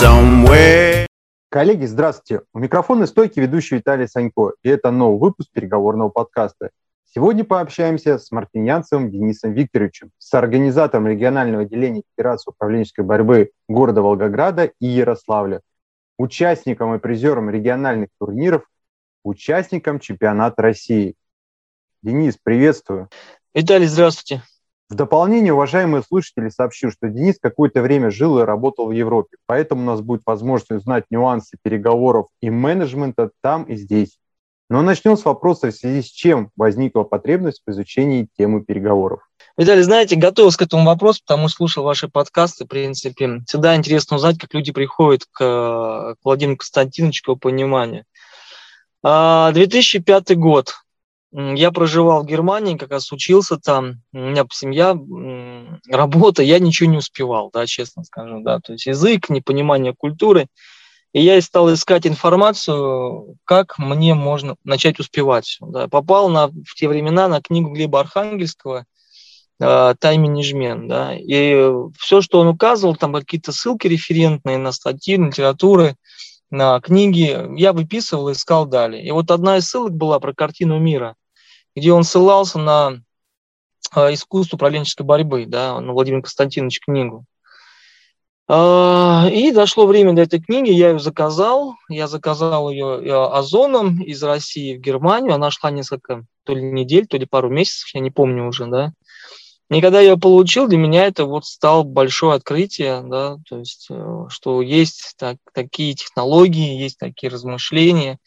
somewhere. 0.00 1.06
Коллеги, 1.50 1.84
здравствуйте. 1.84 2.44
У 2.54 2.58
микрофона 2.58 3.06
стойки 3.06 3.40
ведущий 3.40 3.76
Виталий 3.76 4.08
Санько, 4.08 4.52
и 4.62 4.70
это 4.70 4.90
новый 4.90 5.20
выпуск 5.20 5.50
переговорного 5.52 6.08
подкаста. 6.08 6.70
Сегодня 7.04 7.44
пообщаемся 7.44 8.18
с 8.18 8.30
мартинянцем 8.30 9.10
Денисом 9.10 9.52
Викторовичем, 9.52 10.10
с 10.16 10.32
организатором 10.32 11.08
регионального 11.08 11.64
отделения 11.64 12.04
Федерации 12.16 12.50
управленческой 12.50 13.04
борьбы 13.04 13.50
города 13.68 14.00
Волгограда 14.00 14.72
и 14.80 14.86
Ярославля, 14.86 15.60
участником 16.16 16.94
и 16.94 16.98
призером 16.98 17.50
региональных 17.50 18.08
турниров, 18.18 18.62
участником 19.24 20.00
чемпионата 20.00 20.62
России. 20.62 21.16
Денис, 22.02 22.38
приветствую. 22.42 23.10
Виталий, 23.52 23.86
здравствуйте. 23.86 24.42
В 24.92 24.94
дополнение, 24.94 25.54
уважаемые 25.54 26.02
слушатели, 26.02 26.50
сообщу, 26.50 26.90
что 26.90 27.08
Денис 27.08 27.38
какое-то 27.40 27.80
время 27.80 28.10
жил 28.10 28.38
и 28.38 28.44
работал 28.44 28.88
в 28.88 28.92
Европе, 28.92 29.38
поэтому 29.46 29.80
у 29.80 29.86
нас 29.86 30.02
будет 30.02 30.20
возможность 30.26 30.70
узнать 30.70 31.04
нюансы 31.08 31.56
переговоров 31.62 32.26
и 32.42 32.50
менеджмента 32.50 33.30
там 33.40 33.62
и 33.62 33.76
здесь. 33.76 34.18
Но 34.68 34.82
начнем 34.82 35.16
с 35.16 35.24
вопроса, 35.24 35.70
в 35.70 35.74
связи 35.74 36.02
с 36.02 36.10
чем 36.10 36.50
возникла 36.56 37.04
потребность 37.04 37.62
в 37.66 37.70
изучении 37.70 38.28
темы 38.36 38.62
переговоров. 38.62 39.26
Виталий, 39.56 39.80
знаете, 39.80 40.14
готовился 40.14 40.58
к 40.58 40.62
этому 40.62 40.84
вопросу, 40.84 41.22
потому 41.26 41.48
что 41.48 41.56
слушал 41.56 41.84
ваши 41.84 42.08
подкасты, 42.08 42.66
в 42.66 42.68
принципе. 42.68 43.40
Всегда 43.46 43.74
интересно 43.74 44.16
узнать, 44.16 44.38
как 44.38 44.52
люди 44.52 44.72
приходят 44.72 45.24
к, 45.24 45.38
к 45.38 46.16
Владимиру 46.22 46.58
Константиновичу, 46.58 47.22
к 47.22 47.28
его 47.28 47.36
пониманию. 47.36 48.04
2005 49.02 50.30
а, 50.30 50.34
год. 50.34 50.74
Я 51.32 51.72
проживал 51.72 52.22
в 52.22 52.26
Германии, 52.26 52.76
как 52.76 52.90
раз 52.90 53.10
учился 53.10 53.56
там, 53.56 54.02
у 54.12 54.18
меня 54.18 54.44
семья, 54.52 54.94
работа, 55.90 56.42
я 56.42 56.58
ничего 56.58 56.90
не 56.90 56.98
успевал, 56.98 57.50
да, 57.52 57.66
честно 57.66 58.04
скажу, 58.04 58.42
да, 58.42 58.60
то 58.60 58.72
есть 58.72 58.86
язык, 58.86 59.30
непонимание 59.30 59.94
культуры. 59.94 60.46
И 61.14 61.22
я 61.22 61.40
стал 61.42 61.72
искать 61.72 62.06
информацию, 62.06 63.36
как 63.44 63.78
мне 63.78 64.14
можно 64.14 64.56
начать 64.64 64.98
успевать. 64.98 65.58
Да. 65.60 65.86
Попал 65.86 66.30
на, 66.30 66.48
в 66.48 66.74
те 66.74 66.88
времена 66.88 67.28
на 67.28 67.42
книгу 67.42 67.70
Глеба 67.70 68.00
Архангельского 68.00 68.86
э, 69.60 69.94
«Тайм-менеджмент». 69.98 70.88
Да. 70.88 71.14
И 71.14 71.70
все, 71.98 72.22
что 72.22 72.40
он 72.40 72.48
указывал, 72.48 72.96
там 72.96 73.12
какие-то 73.12 73.52
ссылки 73.52 73.88
референтные 73.88 74.56
на 74.56 74.72
статьи, 74.72 75.18
на 75.18 75.26
литературы, 75.26 75.96
на 76.50 76.80
книги, 76.80 77.38
я 77.60 77.74
выписывал 77.74 78.30
и 78.30 78.32
искал 78.32 78.64
далее. 78.64 79.06
И 79.06 79.10
вот 79.10 79.30
одна 79.30 79.58
из 79.58 79.66
ссылок 79.66 79.92
была 79.92 80.18
про 80.18 80.32
картину 80.32 80.78
мира 80.78 81.14
где 81.74 81.92
он 81.92 82.04
ссылался 82.04 82.58
на 82.58 83.00
э, 83.94 84.14
искусство 84.14 84.56
управленческой 84.56 85.06
борьбы, 85.06 85.46
да, 85.46 85.80
на 85.80 85.92
Владимира 85.92 86.22
Константиновича 86.22 86.80
книгу. 86.84 87.24
Э, 88.48 89.30
и 89.30 89.52
дошло 89.52 89.86
время 89.86 90.12
до 90.12 90.22
этой 90.22 90.40
книги, 90.40 90.70
я 90.70 90.90
ее 90.90 90.98
заказал, 90.98 91.74
я 91.88 92.08
заказал 92.08 92.70
ее 92.70 93.00
э, 93.02 93.10
озоном 93.10 94.02
из 94.02 94.22
России 94.22 94.76
в 94.76 94.80
Германию, 94.80 95.34
она 95.34 95.50
шла 95.50 95.70
несколько, 95.70 96.24
то 96.44 96.54
ли 96.54 96.62
недель, 96.62 97.06
то 97.06 97.16
ли 97.16 97.26
пару 97.26 97.48
месяцев, 97.48 97.90
я 97.94 98.00
не 98.00 98.10
помню 98.10 98.46
уже, 98.46 98.66
да. 98.66 98.92
И 99.70 99.80
когда 99.80 100.00
я 100.00 100.10
ее 100.10 100.18
получил, 100.18 100.68
для 100.68 100.76
меня 100.76 101.06
это 101.06 101.24
вот 101.24 101.46
стало 101.46 101.82
большое 101.82 102.34
открытие, 102.34 103.00
да, 103.02 103.38
то 103.48 103.58
есть, 103.58 103.86
э, 103.90 104.24
что 104.28 104.60
есть 104.60 105.14
так, 105.16 105.36
такие 105.54 105.94
технологии, 105.94 106.82
есть 106.82 106.98
такие 106.98 107.30
размышления, 107.30 108.18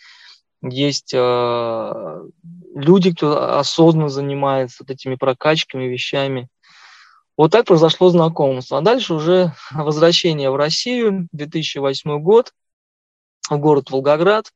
есть 0.70 1.14
э, 1.14 2.22
люди, 2.74 3.14
кто 3.14 3.58
осознанно 3.60 4.10
занимается 4.10 4.78
вот 4.82 4.92
этими 4.92 5.16
прокачками, 5.16 5.86
вещами. 5.86 6.48
Вот 7.38 7.52
так 7.52 7.66
произошло 7.66 8.10
знакомство. 8.10 8.78
А 8.78 8.82
дальше 8.82 9.14
уже 9.14 9.54
возвращение 9.72 10.50
в 10.50 10.56
Россию, 10.56 11.28
2008 11.32 12.20
год, 12.20 12.54
в 13.50 13.58
город 13.58 13.92
Волгоград, 13.92 14.52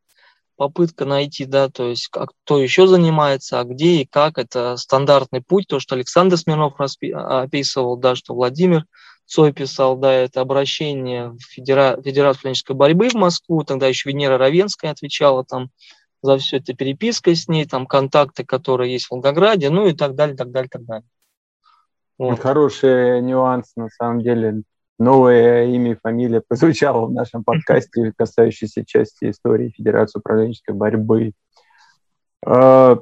попытка 0.56 1.06
найти, 1.06 1.46
да, 1.46 1.70
то 1.70 1.88
есть 1.88 2.10
как, 2.10 2.32
кто 2.44 2.60
еще 2.62 2.86
занимается, 2.86 3.60
а 3.60 3.64
где 3.64 4.02
и 4.02 4.06
как. 4.06 4.38
Это 4.38 4.76
стандартный 4.76 5.42
путь, 5.42 5.68
то, 5.68 5.80
что 5.80 5.96
Александр 5.96 6.38
Смирнов 6.38 6.74
описывал, 6.80 7.96
да, 7.98 8.16
что 8.16 8.34
Владимир 8.34 8.86
Цой 9.26 9.54
писал, 9.54 9.96
да, 9.96 10.12
это 10.12 10.42
обращение 10.42 11.30
в 11.30 11.40
Федера... 11.40 12.02
Федерацию 12.04 12.42
клинической 12.42 12.76
борьбы 12.76 13.10
в 13.10 13.14
Москву, 13.14 13.64
тогда 13.64 13.88
еще 13.88 14.10
Венера 14.10 14.40
Равенская 14.40 14.90
отвечала 14.90 15.46
там 15.46 15.70
за 16.22 16.38
все 16.38 16.58
это 16.58 16.74
переписка 16.74 17.34
с 17.34 17.48
ней, 17.48 17.66
там 17.66 17.86
контакты, 17.86 18.44
которые 18.46 18.94
есть 18.94 19.06
в 19.06 19.12
Волгограде, 19.12 19.70
ну 19.70 19.88
и 19.88 19.94
так 19.94 20.16
далее, 20.16 20.36
так 20.36 20.52
далее, 20.52 20.70
так 20.70 20.84
далее. 20.86 21.08
Вот. 22.18 22.40
Хороший 22.40 23.22
нюанс, 23.22 23.72
на 23.76 23.90
самом 23.90 24.22
деле. 24.22 24.64
Новое 25.00 25.64
имя 25.68 25.94
и 25.94 25.96
фамилия 25.96 26.42
прозвучало 26.48 27.06
в 27.06 27.14
нашем 27.14 27.46
подкасте, 27.46 28.14
касающейся 28.18 28.86
части 28.86 29.30
истории 29.30 29.70
Федерации 29.70 30.20
управленческой 30.20 30.76
борьбы. 30.76 31.32
А, 32.46 33.00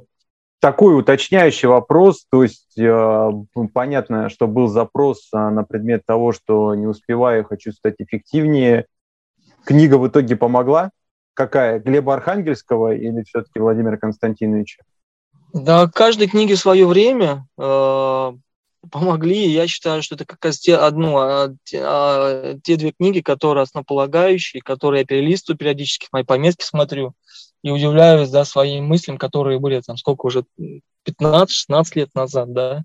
такой 0.60 1.00
уточняющий 1.00 1.68
вопрос, 1.68 2.26
то 2.30 2.44
есть 2.44 2.80
а, 2.80 3.32
понятно, 3.74 4.30
что 4.30 4.48
был 4.48 4.68
запрос 4.68 5.28
а, 5.34 5.50
на 5.50 5.64
предмет 5.64 6.06
того, 6.06 6.32
что 6.32 6.76
не 6.76 6.86
успеваю, 6.86 7.44
хочу 7.44 7.72
стать 7.72 7.96
эффективнее. 7.98 8.86
Книга 9.66 9.98
в 9.98 10.08
итоге 10.08 10.36
помогла? 10.36 10.92
Какая? 11.38 11.80
Глеба 11.80 12.16
Архангельского 12.16 12.96
или 12.96 13.24
все-таки 13.24 13.60
Владимира 13.60 13.98
Константиновича? 13.98 14.82
Да, 15.54 15.88
каждой 15.88 16.28
книге 16.28 16.58
свое 16.58 16.86
время 16.88 17.48
э, 17.58 18.32
помогли. 18.92 19.48
Я 19.48 19.68
считаю, 19.68 20.02
что 20.02 20.16
это 20.16 20.26
как 20.26 20.44
раз 20.44 20.58
те, 20.58 20.76
одну, 20.76 21.18
а, 21.18 21.54
те, 21.64 21.80
а, 21.82 22.58
те 22.64 22.76
две 22.76 22.92
книги, 22.92 23.22
которые 23.22 23.64
основополагающие, 23.64 24.62
которые 24.62 25.02
я 25.02 25.06
перелистываю 25.06 25.58
периодически, 25.58 26.08
в 26.08 26.14
мои 26.14 26.24
пометки 26.24 26.64
смотрю 26.64 27.14
и 27.64 27.70
удивляюсь 27.70 28.30
да, 28.30 28.44
своим 28.44 28.86
мыслям, 28.86 29.18
которые 29.18 29.60
были 29.60 29.80
там 29.82 29.98
сколько 29.98 30.26
уже, 30.26 30.44
15-16 31.08 31.86
лет 31.96 32.10
назад, 32.16 32.54
да, 32.54 32.84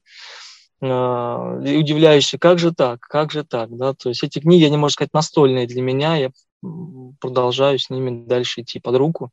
и 0.80 1.76
удивляешься, 1.76 2.38
как 2.38 2.58
же 2.58 2.72
так, 2.72 3.00
как 3.00 3.30
же 3.32 3.44
так, 3.44 3.76
да, 3.76 3.94
то 3.94 4.08
есть 4.08 4.22
эти 4.24 4.40
книги, 4.40 4.64
они, 4.64 4.76
можно 4.76 4.94
сказать, 4.94 5.12
настольные 5.12 5.66
для 5.66 5.82
меня, 5.82 6.16
я 6.16 6.30
продолжаю 7.20 7.78
с 7.78 7.90
ними 7.90 8.24
дальше 8.26 8.62
идти 8.62 8.80
под 8.80 8.96
руку. 8.96 9.30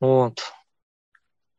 Вот. 0.00 0.40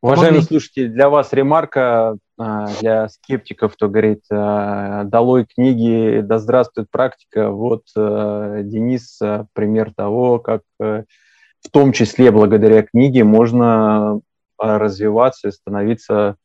Уважаемые 0.01 0.41
Помогли. 0.41 0.47
слушатели, 0.47 0.87
для 0.87 1.07
вас 1.07 1.31
ремарка 1.31 2.17
а, 2.37 2.67
для 2.81 3.07
скептиков, 3.07 3.73
кто 3.73 3.87
говорит, 3.87 4.25
а, 4.29 5.05
долой 5.05 5.45
книги, 5.45 6.19
да 6.21 6.39
здравствует 6.39 6.89
практика. 6.91 7.51
Вот 7.51 7.83
а, 7.95 8.63
Денис 8.63 9.17
пример 9.53 9.93
того, 9.93 10.39
как 10.39 10.63
в 10.77 11.69
том 11.71 11.93
числе 11.93 12.31
благодаря 12.31 12.83
книге 12.83 13.23
можно 13.23 14.19
развиваться 14.57 15.47
и 15.47 15.51
становиться 15.51 16.35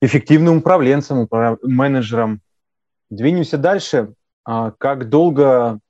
эффективным 0.00 0.58
управленцем, 0.58 1.26
менеджером. 1.62 2.40
Двинемся 3.10 3.58
дальше. 3.58 4.14
Как 4.44 5.08
долго 5.08 5.80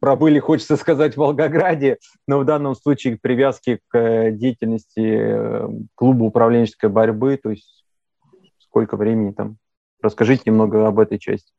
пробыли, 0.00 0.38
хочется 0.38 0.76
сказать, 0.76 1.14
в 1.14 1.18
Волгограде, 1.18 1.98
но 2.26 2.38
в 2.38 2.44
данном 2.44 2.74
случае 2.74 3.18
привязки 3.20 3.80
к 3.88 3.98
э, 3.98 4.32
деятельности 4.32 5.00
э, 5.00 5.68
клуба 5.94 6.24
управленческой 6.24 6.90
борьбы, 6.90 7.38
то 7.42 7.50
есть 7.50 7.84
сколько 8.58 8.96
времени 8.96 9.32
там? 9.32 9.56
Расскажите 10.02 10.42
немного 10.46 10.86
об 10.86 10.98
этой 10.98 11.18
части. 11.18 11.50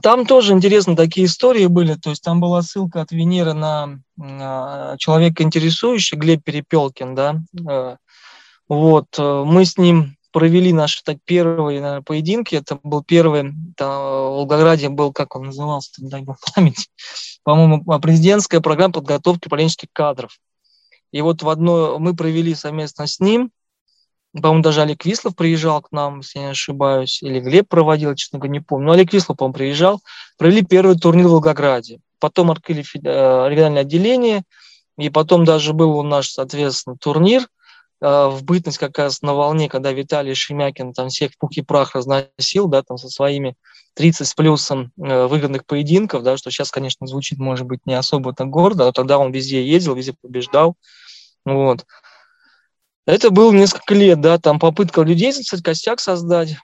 Там 0.00 0.24
тоже 0.24 0.52
интересно 0.52 0.94
такие 0.94 1.26
истории 1.26 1.66
были. 1.66 1.94
То 1.94 2.10
есть 2.10 2.22
там 2.22 2.40
была 2.40 2.62
ссылка 2.62 3.00
от 3.00 3.10
Венеры 3.10 3.52
на, 3.52 3.98
на 4.16 4.94
человека 4.96 5.42
интересующий, 5.42 6.16
Глеб 6.16 6.44
Перепелкин, 6.44 7.14
да. 7.14 7.40
Э, 7.68 7.96
вот, 8.68 9.06
мы 9.18 9.64
с 9.64 9.76
ним 9.76 10.17
провели 10.38 10.72
наши 10.72 11.02
так 11.02 11.16
первые 11.24 11.80
наверное, 11.80 12.02
поединки. 12.02 12.54
Это 12.54 12.78
был 12.84 13.02
первый, 13.02 13.54
там, 13.76 13.90
в 13.90 14.36
Волгограде 14.36 14.88
был, 14.88 15.12
как 15.12 15.34
он 15.34 15.46
назывался, 15.46 15.90
дай 15.98 16.22
бог 16.22 16.36
память, 16.54 16.88
по-моему, 17.42 17.82
президентская 18.00 18.60
программа 18.60 18.92
подготовки 18.92 19.48
управленческих 19.48 19.88
кадров. 19.92 20.38
И 21.10 21.22
вот 21.22 21.42
в 21.42 21.48
одно 21.48 21.98
мы 21.98 22.14
провели 22.14 22.54
совместно 22.54 23.08
с 23.08 23.18
ним, 23.18 23.50
по-моему, 24.32 24.62
даже 24.62 24.82
Олег 24.82 25.04
Вислов 25.04 25.34
приезжал 25.34 25.82
к 25.82 25.90
нам, 25.90 26.18
если 26.18 26.38
я 26.38 26.44
не 26.44 26.50
ошибаюсь, 26.52 27.20
или 27.20 27.40
Глеб 27.40 27.66
проводил, 27.66 28.14
честно 28.14 28.38
говоря, 28.38 28.52
не 28.52 28.60
помню. 28.60 28.86
Но 28.86 28.92
Олег 28.92 29.12
Вислов, 29.12 29.38
по-моему, 29.38 29.54
приезжал. 29.54 30.00
Провели 30.36 30.62
первый 30.64 30.96
турнир 30.96 31.26
в 31.26 31.30
Волгограде. 31.30 31.98
Потом 32.20 32.52
открыли 32.52 32.82
э, 32.82 33.48
региональное 33.48 33.82
отделение, 33.82 34.42
и 34.98 35.10
потом 35.10 35.44
даже 35.44 35.72
был 35.72 35.98
у 35.98 36.02
нас, 36.02 36.28
соответственно, 36.28 36.96
турнир 36.96 37.48
в 38.00 38.44
бытность 38.44 38.78
как 38.78 38.96
раз 38.98 39.22
на 39.22 39.34
волне, 39.34 39.68
когда 39.68 39.92
Виталий 39.92 40.34
Шемякин 40.34 40.92
там 40.92 41.08
всех 41.08 41.36
пух 41.36 41.50
и 41.56 41.62
прах 41.62 41.94
разносил, 41.94 42.68
да, 42.68 42.82
там 42.82 42.96
со 42.96 43.08
своими 43.08 43.56
30 43.94 44.28
с 44.28 44.34
плюсом 44.34 44.92
э, 44.96 45.26
выгодных 45.26 45.66
поединков, 45.66 46.22
да, 46.22 46.36
что 46.36 46.50
сейчас, 46.50 46.70
конечно, 46.70 47.06
звучит, 47.06 47.38
может 47.38 47.66
быть, 47.66 47.80
не 47.86 47.94
особо 47.94 48.32
так 48.32 48.48
гордо, 48.48 48.84
но 48.84 48.92
тогда 48.92 49.18
он 49.18 49.32
везде 49.32 49.66
ездил, 49.66 49.94
везде 49.94 50.14
побеждал, 50.20 50.76
вот. 51.44 51.84
Это 53.06 53.30
было 53.30 53.52
несколько 53.52 53.94
лет, 53.94 54.20
да, 54.20 54.38
там 54.38 54.60
попытка 54.60 55.02
людей, 55.02 55.32
кстати, 55.32 55.62
костяк 55.62 55.98
создать, 55.98 56.56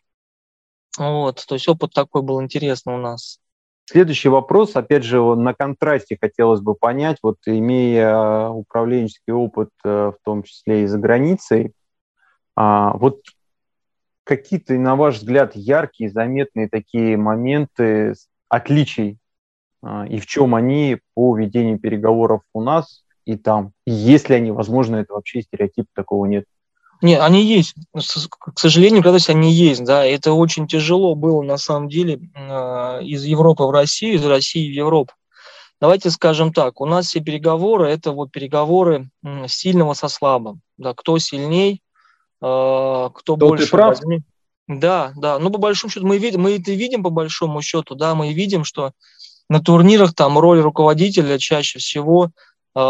вот, 0.96 1.44
то 1.48 1.54
есть 1.54 1.66
опыт 1.68 1.92
такой 1.92 2.22
был 2.22 2.40
интересный 2.40 2.94
у 2.94 2.98
нас. 2.98 3.40
Следующий 3.86 4.30
вопрос, 4.30 4.76
опять 4.76 5.04
же, 5.04 5.20
на 5.20 5.52
контрасте 5.52 6.16
хотелось 6.18 6.60
бы 6.60 6.74
понять, 6.74 7.18
вот 7.22 7.36
имея 7.44 8.48
управленческий 8.48 9.32
опыт, 9.32 9.68
э, 9.84 9.88
в 9.88 10.16
том 10.24 10.42
числе 10.42 10.84
и 10.84 10.86
за 10.86 10.98
границей, 10.98 11.74
а, 12.56 12.96
вот 12.96 13.20
какие-то, 14.24 14.74
на 14.74 14.96
ваш 14.96 15.16
взгляд, 15.16 15.54
яркие, 15.54 16.10
заметные 16.10 16.68
такие 16.68 17.16
моменты 17.16 18.14
отличий 18.48 19.18
а, 19.82 20.06
и 20.06 20.18
в 20.18 20.26
чем 20.26 20.54
они 20.54 21.00
по 21.14 21.36
ведению 21.36 21.78
переговоров 21.78 22.40
у 22.54 22.62
нас 22.62 23.04
и 23.26 23.36
там? 23.36 23.72
И 23.86 23.92
если 23.92 24.34
они, 24.34 24.50
возможно, 24.50 24.96
это 24.96 25.12
вообще 25.12 25.42
стереотип, 25.42 25.86
такого 25.94 26.24
нет. 26.24 26.46
Не, 27.04 27.20
они 27.20 27.44
есть. 27.44 27.74
К 27.92 28.58
сожалению, 28.58 29.02
когда 29.02 29.18
они 29.28 29.52
есть, 29.52 29.84
да. 29.84 30.06
Это 30.06 30.32
очень 30.32 30.66
тяжело 30.66 31.14
было 31.14 31.42
на 31.42 31.58
самом 31.58 31.90
деле 31.90 32.18
а, 32.34 32.98
из 33.00 33.24
Европы 33.24 33.64
в 33.64 33.70
Россию, 33.70 34.14
из 34.14 34.24
России 34.24 34.70
в 34.70 34.72
Европу. 34.72 35.12
Давайте 35.82 36.08
скажем 36.08 36.50
так, 36.50 36.80
у 36.80 36.86
нас 36.86 37.08
все 37.08 37.20
переговоры– 37.20 37.88
это 37.90 38.12
вот 38.12 38.32
переговоры 38.32 39.10
сильного 39.48 39.92
со 39.92 40.08
слабым. 40.08 40.62
Да, 40.78 40.94
кто 40.94 41.18
сильней, 41.18 41.82
а, 42.40 43.10
кто 43.10 43.36
Тут 43.36 43.50
больше 43.50 43.70
прав. 43.70 43.98
возьмет. 43.98 44.22
Да, 44.66 45.12
да. 45.14 45.38
Ну, 45.38 45.50
по 45.50 45.58
большому 45.58 45.90
счету, 45.90 46.06
мы, 46.06 46.16
видим, 46.16 46.40
мы 46.40 46.56
это 46.56 46.72
видим 46.72 47.02
по 47.02 47.10
большому 47.10 47.60
счету, 47.60 47.96
да, 47.96 48.14
мы 48.14 48.32
видим, 48.32 48.64
что 48.64 48.92
на 49.50 49.60
турнирах 49.60 50.14
там 50.14 50.38
роль 50.38 50.60
руководителя 50.60 51.36
чаще 51.36 51.80
всего 51.80 52.30
э, 52.74 52.80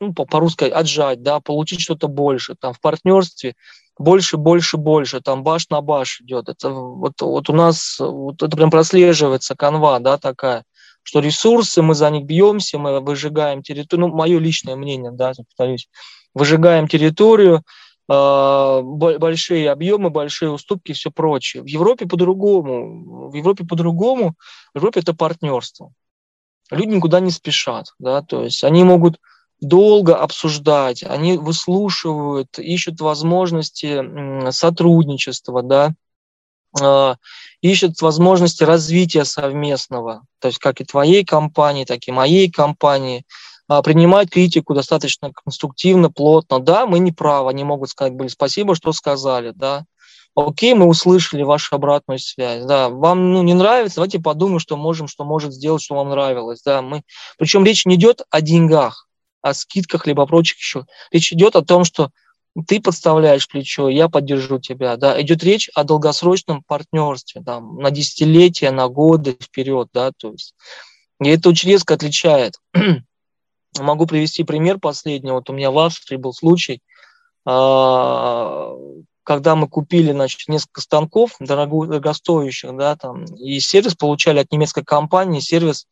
ну, 0.00 0.12
по- 0.12 0.24
по-русски 0.24 0.64
отжать, 0.64 1.22
да, 1.22 1.40
получить 1.40 1.80
что-то 1.80 2.08
больше, 2.08 2.54
там 2.54 2.72
в 2.72 2.80
партнерстве 2.80 3.54
больше, 3.98 4.36
больше, 4.36 4.76
больше, 4.76 5.20
там 5.20 5.42
баш 5.42 5.68
на 5.70 5.80
баш 5.80 6.20
идет. 6.20 6.48
Это 6.48 6.70
вот, 6.70 7.20
вот 7.20 7.48
у 7.48 7.52
нас 7.52 7.96
вот 7.98 8.42
это 8.42 8.56
прям 8.56 8.70
прослеживается 8.70 9.54
канва, 9.54 9.98
да, 10.00 10.18
такая, 10.18 10.64
что 11.02 11.20
ресурсы, 11.20 11.82
мы 11.82 11.94
за 11.94 12.10
них 12.10 12.24
бьемся, 12.24 12.78
мы 12.78 13.00
выжигаем 13.00 13.62
территорию, 13.62 14.08
ну, 14.08 14.14
мое 14.14 14.38
личное 14.38 14.76
мнение, 14.76 15.12
да, 15.12 15.32
повторюсь, 15.36 15.88
выжигаем 16.34 16.88
территорию, 16.88 17.62
э, 18.08 18.80
большие 18.82 19.70
объемы, 19.70 20.10
большие 20.10 20.50
уступки 20.50 20.90
и 20.90 20.94
все 20.94 21.10
прочее. 21.10 21.62
В 21.62 21.66
Европе 21.66 22.06
по-другому. 22.06 23.30
В 23.30 23.34
Европе 23.34 23.64
по-другому. 23.64 24.34
В 24.72 24.78
Европе 24.78 25.00
это 25.00 25.14
партнерство. 25.14 25.92
Люди 26.70 26.88
никуда 26.88 27.20
не 27.20 27.30
спешат, 27.30 27.86
да, 27.98 28.22
то 28.22 28.42
есть 28.42 28.64
они 28.64 28.84
могут 28.84 29.18
долго 29.64 30.16
обсуждать, 30.16 31.02
они 31.02 31.36
выслушивают, 31.36 32.58
ищут 32.58 33.00
возможности 33.00 34.50
сотрудничества, 34.50 35.62
да, 35.62 35.94
а, 36.80 37.16
ищут 37.60 38.00
возможности 38.02 38.64
развития 38.64 39.24
совместного, 39.24 40.22
то 40.40 40.48
есть 40.48 40.58
как 40.58 40.80
и 40.80 40.84
твоей 40.84 41.24
компании, 41.24 41.84
так 41.84 42.06
и 42.06 42.12
моей 42.12 42.50
компании, 42.50 43.24
а, 43.68 43.82
принимать 43.82 44.30
критику 44.30 44.74
достаточно 44.74 45.32
конструктивно, 45.32 46.10
плотно. 46.10 46.60
Да, 46.60 46.86
мы 46.86 46.98
не 46.98 47.12
правы, 47.12 47.50
они 47.50 47.64
могут 47.64 47.90
сказать, 47.90 48.14
были 48.14 48.28
спасибо, 48.28 48.74
что 48.74 48.92
сказали, 48.92 49.52
да. 49.54 49.84
Окей, 50.36 50.74
мы 50.74 50.86
услышали 50.86 51.44
вашу 51.44 51.76
обратную 51.76 52.18
связь. 52.18 52.64
Да, 52.64 52.88
вам 52.88 53.32
ну, 53.32 53.42
не 53.42 53.54
нравится, 53.54 53.96
давайте 53.96 54.18
подумаем, 54.18 54.58
что 54.58 54.76
можем, 54.76 55.06
что 55.06 55.24
может 55.24 55.52
сделать, 55.52 55.82
что 55.82 55.94
вам 55.94 56.10
нравилось. 56.10 56.60
Да, 56.64 56.82
мы... 56.82 57.02
Причем 57.38 57.64
речь 57.64 57.86
не 57.86 57.94
идет 57.94 58.22
о 58.30 58.40
деньгах 58.40 59.08
о 59.44 59.52
скидках, 59.52 60.06
либо 60.06 60.24
прочих 60.26 60.56
еще. 60.56 60.86
Речь 61.12 61.30
идет 61.32 61.54
о 61.54 61.62
том, 61.62 61.84
что 61.84 62.10
ты 62.66 62.80
подставляешь 62.80 63.46
плечо, 63.46 63.90
я 63.90 64.08
поддержу 64.08 64.58
тебя. 64.58 64.96
Да. 64.96 65.20
Идет 65.20 65.44
речь 65.44 65.68
о 65.74 65.84
долгосрочном 65.84 66.62
партнерстве, 66.62 67.42
да, 67.42 67.60
на 67.60 67.90
десятилетия, 67.90 68.70
на 68.70 68.88
годы 68.88 69.36
вперед. 69.40 69.88
Да, 69.92 70.12
то 70.16 70.32
есть. 70.32 70.54
И 71.22 71.28
это 71.28 71.50
очень 71.50 71.68
резко 71.68 71.92
отличает. 71.92 72.54
Могу 73.78 74.06
привести 74.06 74.44
пример 74.44 74.78
последний. 74.78 75.30
Вот 75.30 75.50
у 75.50 75.52
меня 75.52 75.70
в 75.70 75.78
Австрии 75.78 76.16
был 76.16 76.32
случай, 76.32 76.80
а, 77.44 78.72
когда 79.24 79.56
мы 79.56 79.68
купили 79.68 80.12
значит, 80.12 80.48
несколько 80.48 80.80
станков 80.80 81.36
дорогостоящих, 81.38 82.74
да, 82.76 82.96
там, 82.96 83.24
и 83.24 83.60
сервис 83.60 83.94
получали 83.94 84.38
от 84.38 84.50
немецкой 84.52 84.84
компании, 84.84 85.40
сервис 85.40 85.86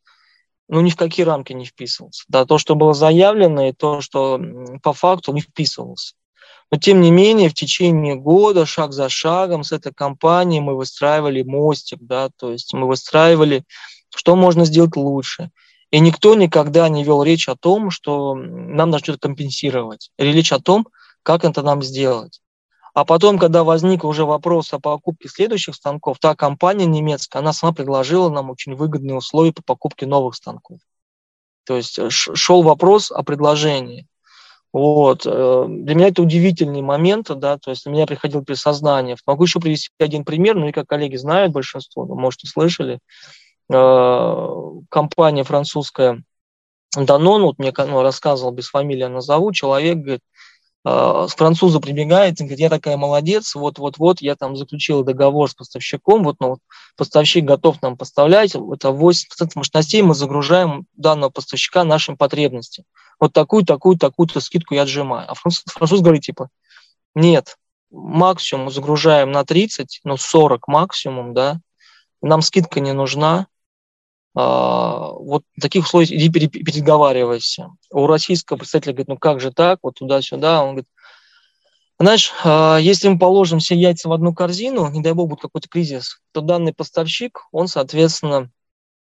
ну, 0.69 0.81
ни 0.81 0.89
в 0.89 0.95
какие 0.95 1.25
рамки 1.25 1.53
не 1.53 1.65
вписывался. 1.65 2.23
Да, 2.27 2.45
то, 2.45 2.57
что 2.57 2.75
было 2.75 2.93
заявлено, 2.93 3.67
и 3.67 3.73
то, 3.73 4.01
что 4.01 4.39
по 4.81 4.93
факту 4.93 5.33
не 5.33 5.41
вписывался. 5.41 6.15
Но, 6.71 6.79
тем 6.79 7.01
не 7.01 7.11
менее, 7.11 7.49
в 7.49 7.53
течение 7.53 8.15
года, 8.15 8.65
шаг 8.65 8.93
за 8.93 9.09
шагом, 9.09 9.63
с 9.63 9.71
этой 9.71 9.93
компанией 9.93 10.61
мы 10.61 10.75
выстраивали 10.75 11.43
мостик, 11.43 11.99
да, 12.01 12.29
то 12.35 12.51
есть 12.51 12.73
мы 12.73 12.87
выстраивали, 12.87 13.63
что 14.09 14.35
можно 14.35 14.65
сделать 14.65 14.95
лучше. 14.95 15.51
И 15.91 15.99
никто 15.99 16.33
никогда 16.33 16.89
не 16.89 17.03
вел 17.03 17.21
речь 17.21 17.47
о 17.47 17.55
том, 17.55 17.91
что 17.91 18.33
нам 18.33 18.89
надо 18.89 19.03
что-то 19.03 19.19
компенсировать. 19.19 20.09
Или 20.17 20.31
речь 20.31 20.51
о 20.51 20.59
том, 20.59 20.87
как 21.21 21.45
это 21.45 21.61
нам 21.61 21.83
сделать. 21.83 22.41
А 22.93 23.05
потом, 23.05 23.39
когда 23.39 23.63
возник 23.63 24.03
уже 24.03 24.23
вопрос 24.23 24.71
о 24.73 24.79
покупке 24.79 25.27
следующих 25.27 25.75
станков, 25.75 26.19
та 26.19 26.35
компания 26.35 26.85
немецкая, 26.85 27.39
она 27.39 27.51
сама 27.51 27.73
предложила 27.73 28.29
нам 28.29 28.51
очень 28.51 28.75
выгодные 28.75 29.15
условия 29.15 29.51
по 29.51 29.63
покупке 29.63 30.05
новых 30.05 30.35
станков. 30.35 30.79
То 31.65 31.75
есть 31.75 31.97
э, 31.97 32.09
шел 32.09 32.61
вопрос 32.61 33.11
о 33.11 33.23
предложении. 33.23 34.07
Вот. 34.71 35.25
Э, 35.25 35.65
для 35.67 35.95
меня 35.95 36.09
это 36.09 36.21
удивительный 36.21 36.81
момент, 36.81 37.31
да, 37.35 37.57
то 37.57 37.71
есть 37.71 37.83
для 37.85 37.93
меня 37.93 38.05
приходило 38.05 38.41
при 38.41 38.53
сознании. 38.53 39.17
Могу 39.25 39.45
еще 39.45 39.59
привести 39.59 39.89
один 39.97 40.23
пример, 40.23 40.55
ну 40.55 40.67
и 40.67 40.71
как 40.71 40.87
коллеги 40.87 41.15
знают 41.15 41.51
большинство, 41.51 42.05
вы, 42.05 42.15
может, 42.15 42.41
слышали, 42.41 42.99
э, 43.71 44.47
компания 44.89 45.43
французская 45.43 46.21
Danone, 46.95 47.41
вот 47.41 47.57
мне 47.57 47.73
ну, 47.75 48.03
рассказывал, 48.03 48.51
без 48.51 48.67
фамилии 48.69 49.05
назову, 49.05 49.51
человек, 49.51 49.97
говорит, 49.97 50.21
э, 50.85 51.27
французу 51.35 51.79
прибегает 51.79 52.39
и 52.39 52.43
говорит, 52.43 52.59
я 52.59 52.69
такая 52.69 52.97
молодец, 52.97 53.55
вот-вот-вот, 53.55 54.21
я 54.21 54.35
там 54.35 54.55
заключил 54.55 55.03
договор 55.03 55.49
с 55.49 55.53
поставщиком, 55.53 56.23
вот, 56.23 56.37
ну, 56.39 56.57
поставщик 56.97 57.45
готов 57.45 57.81
нам 57.81 57.97
поставлять, 57.97 58.55
это 58.55 58.89
80% 58.89 59.51
мощностей 59.55 60.01
мы 60.01 60.15
загружаем 60.15 60.85
данного 60.93 61.29
поставщика 61.29 61.83
нашим 61.83 62.17
потребностям. 62.17 62.85
Вот 63.19 63.33
такую, 63.33 63.65
такую, 63.65 63.97
такую-то 63.97 64.39
скидку 64.39 64.73
я 64.73 64.83
отжимаю. 64.83 65.29
А 65.29 65.33
француз, 65.33 65.63
француз 65.67 66.01
говорит, 66.01 66.23
типа, 66.23 66.49
нет, 67.15 67.57
максимум 67.91 68.71
загружаем 68.71 69.31
на 69.31 69.45
30, 69.45 70.01
ну, 70.03 70.17
40 70.17 70.67
максимум, 70.67 71.33
да, 71.33 71.59
нам 72.21 72.41
скидка 72.41 72.79
не 72.79 72.93
нужна, 72.93 73.47
вот 74.35 75.43
в 75.55 75.61
таких 75.61 75.85
условиях 75.85 76.11
иди 76.11 76.29
переговаривайся. 76.29 77.69
У 77.91 78.07
российского 78.07 78.57
представителя 78.57 78.93
говорит, 78.93 79.07
ну 79.09 79.17
как 79.17 79.39
же 79.39 79.51
так, 79.51 79.79
вот 79.83 79.95
туда-сюда. 79.95 80.63
Он 80.63 80.69
говорит, 80.69 80.87
знаешь, 81.99 82.33
а, 82.43 82.77
если 82.77 83.07
мы 83.07 83.19
положим 83.19 83.59
все 83.59 83.75
яйца 83.75 84.09
в 84.09 84.13
одну 84.13 84.33
корзину, 84.33 84.89
не 84.89 85.01
дай 85.01 85.13
бог 85.13 85.29
будет 85.29 85.41
какой-то 85.41 85.69
кризис, 85.69 86.19
то 86.31 86.41
данный 86.41 86.73
поставщик, 86.73 87.47
он, 87.51 87.67
соответственно, 87.67 88.49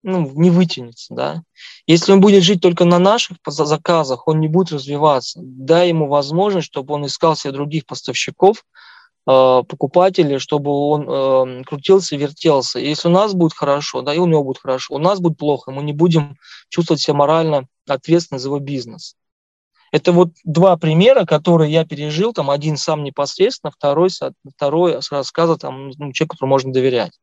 ну, 0.02 0.30
не 0.34 0.50
вытянется, 0.50 1.12
да. 1.12 1.42
Если 1.86 2.12
он 2.12 2.20
будет 2.20 2.44
жить 2.44 2.60
только 2.60 2.84
на 2.84 3.00
наших 3.00 3.38
заказах, 3.44 4.28
он 4.28 4.38
не 4.40 4.46
будет 4.46 4.72
развиваться. 4.72 5.40
Дай 5.42 5.88
ему 5.88 6.06
возможность, 6.06 6.68
чтобы 6.68 6.94
он 6.94 7.06
искал 7.06 7.34
себе 7.34 7.52
других 7.52 7.86
поставщиков, 7.86 8.64
покупателя, 9.26 10.38
чтобы 10.38 10.70
он 10.70 11.08
э, 11.08 11.64
крутился, 11.64 12.16
вертелся. 12.16 12.78
если 12.78 13.08
у 13.08 13.10
нас 13.10 13.34
будет 13.34 13.54
хорошо, 13.54 14.02
да, 14.02 14.14
и 14.14 14.18
у 14.18 14.26
него 14.26 14.44
будет 14.44 14.58
хорошо, 14.58 14.94
у 14.94 14.98
нас 14.98 15.18
будет 15.18 15.36
плохо, 15.36 15.72
мы 15.72 15.82
не 15.82 15.92
будем 15.92 16.36
чувствовать 16.68 17.00
себя 17.02 17.14
морально 17.14 17.66
ответственны 17.88 18.38
за 18.38 18.48
его 18.48 18.60
бизнес. 18.60 19.16
Это 19.90 20.12
вот 20.12 20.30
два 20.44 20.76
примера, 20.76 21.24
которые 21.24 21.72
я 21.72 21.84
пережил, 21.84 22.32
там 22.32 22.50
один 22.50 22.76
сам 22.76 23.02
непосредственно, 23.02 23.72
второй, 23.72 24.10
второй 24.54 25.02
с 25.02 25.10
рассказа 25.10 25.56
там, 25.56 25.88
ну, 25.90 26.12
человеку, 26.12 26.36
которому 26.36 26.50
можно 26.50 26.72
доверять. 26.72 27.18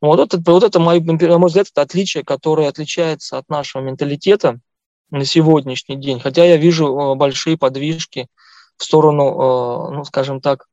Вот 0.00 0.20
это, 0.20 0.40
вот 0.48 0.62
это, 0.62 0.78
мой, 0.78 1.00
на 1.00 1.38
мой 1.38 1.48
взгляд, 1.48 1.66
это 1.68 1.82
отличие, 1.82 2.22
которое 2.22 2.68
отличается 2.68 3.38
от 3.38 3.48
нашего 3.48 3.82
менталитета 3.82 4.60
на 5.10 5.24
сегодняшний 5.24 5.96
день. 5.96 6.20
Хотя 6.20 6.44
я 6.44 6.56
вижу 6.58 6.86
э, 6.86 7.14
большие 7.16 7.58
подвижки 7.58 8.28
в 8.76 8.84
сторону, 8.84 9.90
ну, 9.90 10.04
скажем 10.04 10.40
так, 10.40 10.66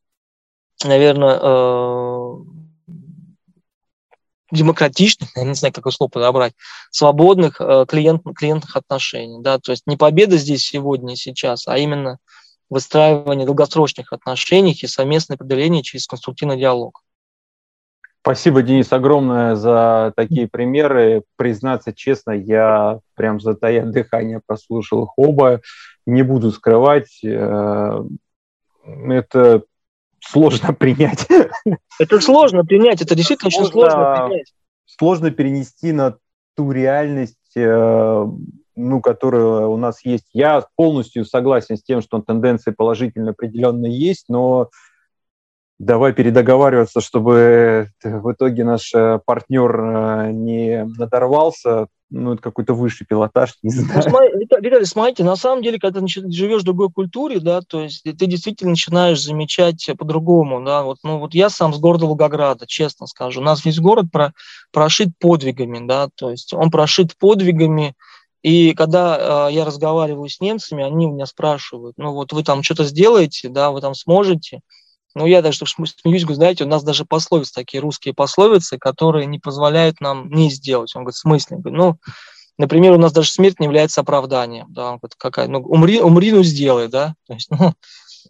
наверное, 0.85 1.39
э, 1.41 2.35
демократичных, 4.51 5.35
я 5.35 5.43
не 5.43 5.53
знаю, 5.53 5.73
какое 5.73 5.91
слово 5.91 6.09
подобрать, 6.09 6.53
свободных 6.91 7.59
э, 7.59 7.85
клиент, 7.87 8.23
клиентных 8.35 8.75
отношений. 8.75 9.41
Да? 9.41 9.59
То 9.59 9.71
есть 9.71 9.83
не 9.87 9.97
победа 9.97 10.37
здесь 10.37 10.65
сегодня 10.65 11.13
и 11.13 11.17
сейчас, 11.17 11.67
а 11.67 11.77
именно 11.77 12.17
выстраивание 12.69 13.45
долгосрочных 13.45 14.11
отношений 14.13 14.77
и 14.79 14.87
совместное 14.87 15.37
преодоление 15.37 15.83
через 15.83 16.07
конструктивный 16.07 16.57
диалог. 16.57 17.01
Спасибо, 18.21 18.63
Денис, 18.63 18.91
огромное 18.91 19.53
за 19.53 20.11
такие 20.15 20.47
примеры. 20.47 21.21
Признаться 21.35 21.93
честно, 21.93 22.31
я 22.31 22.99
прям 23.13 23.39
затая 23.39 23.85
дыхание 23.85 24.41
прослушал 24.43 25.03
их 25.03 25.09
оба. 25.15 25.61
Не 26.07 26.23
буду 26.23 26.51
скрывать, 26.51 27.23
э, 27.23 28.03
это 28.83 29.63
сложно 30.27 30.73
принять. 30.79 31.27
Это 31.99 32.19
сложно 32.19 32.65
принять, 32.65 33.01
это 33.01 33.15
действительно 33.15 33.51
сложно, 33.51 33.79
очень 33.79 33.89
сложно 33.89 34.27
принять. 34.27 34.53
сложно 34.85 35.31
перенести 35.31 35.91
на 35.91 36.17
ту 36.55 36.71
реальность, 36.71 37.37
э, 37.55 38.25
ну, 38.75 39.01
которая 39.01 39.67
у 39.67 39.77
нас 39.77 40.03
есть. 40.05 40.27
Я 40.33 40.65
полностью 40.75 41.25
согласен 41.25 41.77
с 41.77 41.83
тем, 41.83 42.01
что 42.01 42.21
тенденции 42.21 42.71
положительно 42.71 43.31
определенно 43.31 43.85
есть, 43.85 44.25
но 44.29 44.69
давай 45.79 46.13
передоговариваться, 46.13 47.01
чтобы 47.01 47.89
в 48.03 48.31
итоге 48.31 48.63
наш 48.63 48.93
э, 48.93 49.19
партнер 49.25 49.79
э, 49.79 50.31
не 50.31 50.85
надорвался, 50.97 51.87
ну, 52.09 52.33
это 52.33 52.41
какой-то 52.41 52.73
высший 52.73 53.05
пилотаж, 53.05 53.55
не 53.63 53.71
знаю. 53.71 54.03
Ну, 54.07 54.39
Виталий, 54.39 54.85
смотрите, 54.85 55.23
на 55.23 55.35
самом 55.35 55.63
деле, 55.63 55.79
когда 55.79 55.99
ты 55.99 56.07
живешь 56.07 56.61
в 56.61 56.65
другой 56.65 56.91
культуре, 56.91 57.39
да, 57.39 57.61
то 57.61 57.81
есть 57.81 58.03
ты 58.03 58.25
действительно 58.25 58.71
начинаешь 58.71 59.21
замечать 59.21 59.89
по-другому, 59.97 60.63
да, 60.63 60.83
вот, 60.83 60.97
ну, 61.03 61.19
вот 61.19 61.33
я 61.33 61.49
сам 61.49 61.73
с 61.73 61.79
города 61.79 62.05
Волгограда, 62.05 62.65
честно 62.67 63.07
скажу, 63.07 63.41
у 63.41 63.43
нас 63.43 63.65
весь 63.65 63.79
город 63.79 64.05
про, 64.11 64.33
прошит 64.71 65.09
подвигами, 65.19 65.85
да, 65.85 66.09
то 66.15 66.29
есть 66.29 66.53
он 66.53 66.71
прошит 66.71 67.17
подвигами, 67.17 67.95
и 68.43 68.73
когда 68.73 69.47
э, 69.49 69.53
я 69.53 69.65
разговариваю 69.65 70.29
с 70.29 70.39
немцами, 70.39 70.83
они 70.83 71.07
меня 71.07 71.25
спрашивают, 71.25 71.95
ну, 71.97 72.13
вот 72.13 72.31
вы 72.31 72.43
там 72.43 72.61
что-то 72.61 72.85
сделаете, 72.85 73.49
да, 73.49 73.71
вы 73.71 73.81
там 73.81 73.95
сможете, 73.95 74.61
ну, 75.15 75.25
я 75.25 75.41
даже 75.41 75.59
смеюсь, 75.65 76.23
говорю, 76.23 76.35
знаете, 76.35 76.65
у 76.65 76.67
нас 76.67 76.83
даже 76.83 77.05
пословицы, 77.05 77.53
такие 77.53 77.81
русские 77.81 78.13
пословицы, 78.13 78.77
которые 78.77 79.25
не 79.25 79.39
позволяют 79.39 80.01
нам 80.01 80.29
не 80.29 80.49
сделать. 80.49 80.95
Он 80.95 81.03
говорит, 81.03 81.15
в 81.15 81.19
смысле? 81.19 81.57
Говорю, 81.57 81.77
ну, 81.77 81.97
например, 82.57 82.91
у 82.93 82.97
нас 82.97 83.13
даже 83.13 83.31
смерть 83.31 83.59
не 83.59 83.65
является 83.65 84.01
оправданием. 84.01 84.67
Да? 84.69 84.91
Он 84.91 84.97
говорит, 84.97 85.15
какая, 85.17 85.47
ну, 85.47 85.59
умри, 85.59 86.01
умри, 86.01 86.31
ну, 86.31 86.43
сделай, 86.43 86.89
да? 86.89 87.15
То 87.27 87.33
есть, 87.33 87.49
ну, 87.49 87.73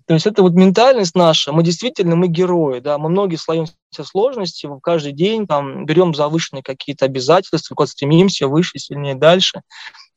то 0.07 0.13
есть 0.13 0.27
это 0.27 0.43
вот 0.43 0.53
ментальность 0.53 1.15
наша, 1.15 1.51
мы 1.51 1.63
действительно, 1.63 2.15
мы 2.15 2.27
герои, 2.27 2.79
да, 2.79 2.97
мы 2.99 3.09
многие 3.09 3.37
слоемся 3.37 3.73
сложности, 4.03 4.67
мы 4.67 4.79
каждый 4.79 5.13
день 5.13 5.47
там 5.47 5.85
берем 5.85 6.13
завышенные 6.13 6.61
какие-то 6.61 7.05
обязательства, 7.05 7.73
куда 7.73 7.87
стремимся 7.87 8.47
выше, 8.47 8.77
сильнее, 8.77 9.15
дальше. 9.15 9.61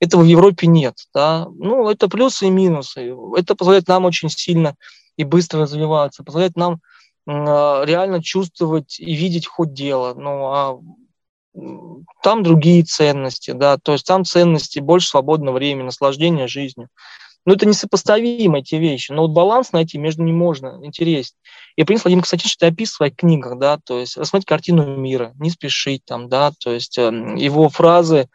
Этого 0.01 0.23
в 0.23 0.27
Европе 0.27 0.67
нет, 0.67 0.95
да. 1.15 1.47
Ну, 1.57 1.89
это 1.89 2.09
плюсы 2.09 2.47
и 2.47 2.51
минусы. 2.51 3.15
Это 3.37 3.55
позволяет 3.55 3.89
нам 3.89 4.05
очень 4.05 4.29
сильно 4.29 4.75
и 5.19 5.25
быстро 5.25 5.63
развиваться, 5.63 6.25
позволяет 6.25 6.57
нам 6.57 6.81
а, 7.27 7.85
реально 7.85 8.23
чувствовать 8.23 8.99
и 8.99 9.15
видеть 9.15 9.47
хоть 9.47 9.75
дело. 9.75 10.15
Ну, 10.15 10.47
а 10.47 10.81
там 12.23 12.43
другие 12.43 12.85
ценности, 12.85 13.51
да, 13.51 13.79
то 13.79 13.93
есть 13.93 14.07
там 14.07 14.25
ценности 14.25 14.79
больше 14.79 15.09
свободного 15.09 15.57
времени, 15.57 15.87
наслаждения 15.87 16.47
жизнью. 16.47 16.89
Ну, 17.45 17.55
это 17.55 17.67
несопоставимы 17.67 18.61
эти 18.61 18.77
вещи, 18.77 19.11
но 19.11 19.23
вот 19.23 19.33
баланс 19.33 19.73
найти 19.73 19.99
между 19.99 20.23
ними 20.23 20.37
можно, 20.37 20.79
интереснее. 20.83 21.41
И 21.77 21.85
принц 21.85 22.05
Владимир 22.05 22.23
Константинович 22.23 22.57
это 22.57 22.67
описывает 22.67 22.93
в 22.93 22.97
своих 22.97 23.17
книгах, 23.17 23.59
да, 23.59 23.79
то 23.85 23.99
есть 23.99 24.17
рассмотреть 24.17 24.47
картину 24.47 24.97
мира, 24.97 25.33
не 25.39 25.51
спешить 25.51 26.05
там, 26.05 26.29
да, 26.29 26.53
то 26.63 26.71
есть 26.71 26.99
э, 26.99 27.11
его 27.37 27.69
фразы, 27.69 28.29